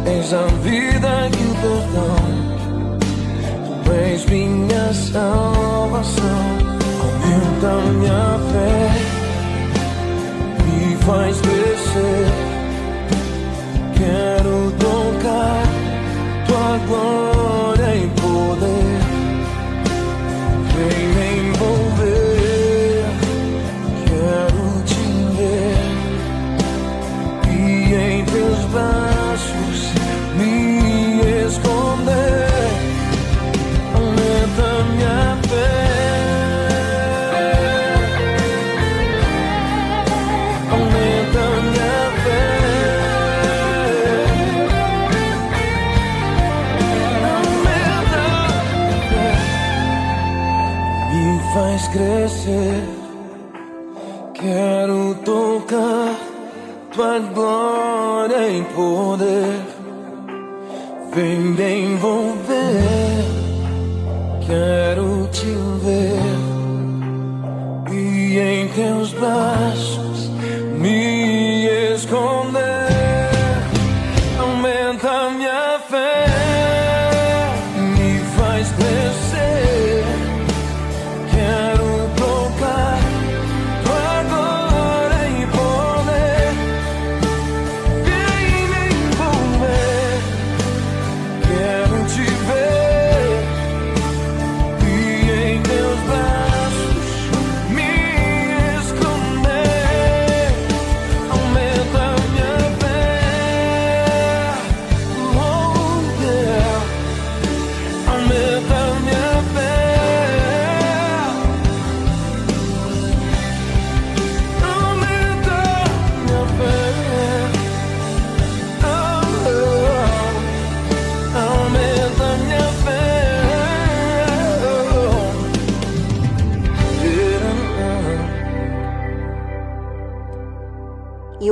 És 0.05 0.33
a 0.33 0.45
vida 0.61 1.29
e 1.29 1.41
o 1.43 1.55
perdão. 1.61 2.21
Tu 3.83 3.91
és 3.91 4.25
minha 4.25 4.93
salvação, 4.93 6.43
aumenta 7.01 7.73
minha 7.91 8.39
fé, 8.51 8.75
me 10.65 10.95
faz 10.97 11.39
crescer. 11.41 12.27
Quero 13.97 14.71
tocar 14.79 15.63
tua 16.47 16.77
glória 16.87 17.30
Quero 54.33 55.13
tocar 55.23 56.15
tua 56.91 57.19
glória 57.19 58.49
e 58.49 58.63
poder. 58.73 59.61
Vem 61.13 61.37
me 61.37 61.93
envolver. 61.93 63.23
Quero 64.47 65.27
te 65.31 65.45
ver. 65.83 66.41
E 67.93 68.39
em 68.39 68.67
teus 68.69 69.13
braços 69.13 69.60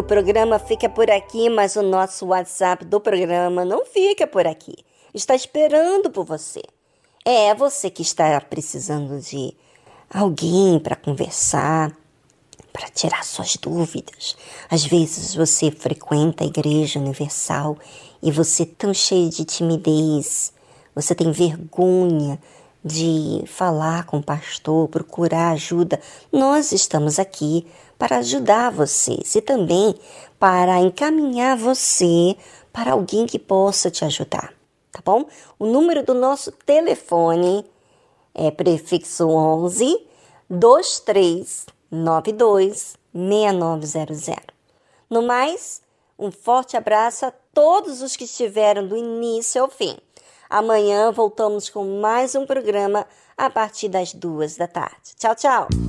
programa 0.10 0.57
fica 0.57 0.90
por 0.90 1.07
aqui, 1.11 1.52
mas 1.52 1.76
o 1.76 1.84
nosso 1.84 2.26
WhatsApp 2.26 2.84
do 2.84 2.99
programa 2.99 3.64
não 3.64 3.86
fica 3.86 4.26
por 4.26 4.48
aqui. 4.48 4.73
Está 5.14 5.36
esperando 5.36 6.10
por 6.10 6.26
você. 6.26 6.64
É 7.23 7.53
você 7.53 7.91
que 7.91 8.02
está 8.02 8.41
precisando 8.41 9.22
de 9.22 9.56
alguém 10.11 10.80
para 10.80 10.95
conversar, 10.95 11.95
para 12.73 12.90
tirar 12.90 13.23
suas 13.23 13.56
dúvidas. 13.57 14.36
Às 14.68 14.84
vezes 14.84 15.36
você 15.36 15.69
frequenta 15.69 16.44
a 16.44 16.48
Igreja 16.48 16.98
Universal 16.98 17.77
e 18.19 18.31
você 18.31 18.64
é 18.64 18.65
tão 18.65 18.91
cheio 18.95 19.30
de 19.30 19.45
timidez, 19.45 20.52
você 20.95 21.14
tem 21.14 21.31
vergonha 21.31 22.40
de 22.84 23.44
falar 23.45 24.07
com 24.07 24.18
o 24.18 24.23
pastor, 24.23 24.88
procurar 24.88 25.52
ajuda. 25.52 25.99
Nós 26.31 26.72
estamos 26.72 27.19
aqui 27.19 27.68
para 27.99 28.17
ajudar 28.17 28.71
vocês 28.71 29.35
e 29.35 29.41
também 29.41 29.93
para 30.39 30.80
encaminhar 30.80 31.55
você 31.57 32.38
para 32.71 32.93
alguém 32.93 33.26
que 33.26 33.38
possa 33.38 33.91
te 33.91 34.05
ajudar, 34.05 34.53
tá 34.89 35.01
bom? 35.03 35.26
O 35.59 35.65
número 35.65 36.01
do 36.03 36.13
nosso 36.13 36.53
telefone 36.65 37.65
é 38.34 38.49
prefixo 38.49 39.27
11 39.27 40.07
2392 40.49 42.97
6900. 43.13 44.38
No 45.09 45.21
mais, 45.21 45.81
um 46.17 46.31
forte 46.31 46.77
abraço 46.77 47.26
a 47.26 47.34
todos 47.53 48.01
os 48.01 48.15
que 48.15 48.23
estiveram 48.23 48.88
do 48.88 48.95
início 48.95 49.61
ao 49.61 49.69
fim. 49.69 49.97
Amanhã 50.49 51.11
voltamos 51.11 51.69
com 51.69 51.99
mais 51.99 52.34
um 52.34 52.45
programa 52.45 53.05
a 53.38 53.49
partir 53.49 53.89
das 53.89 54.13
duas 54.13 54.55
da 54.55 54.67
tarde. 54.67 55.15
Tchau, 55.17 55.35
tchau! 55.35 55.89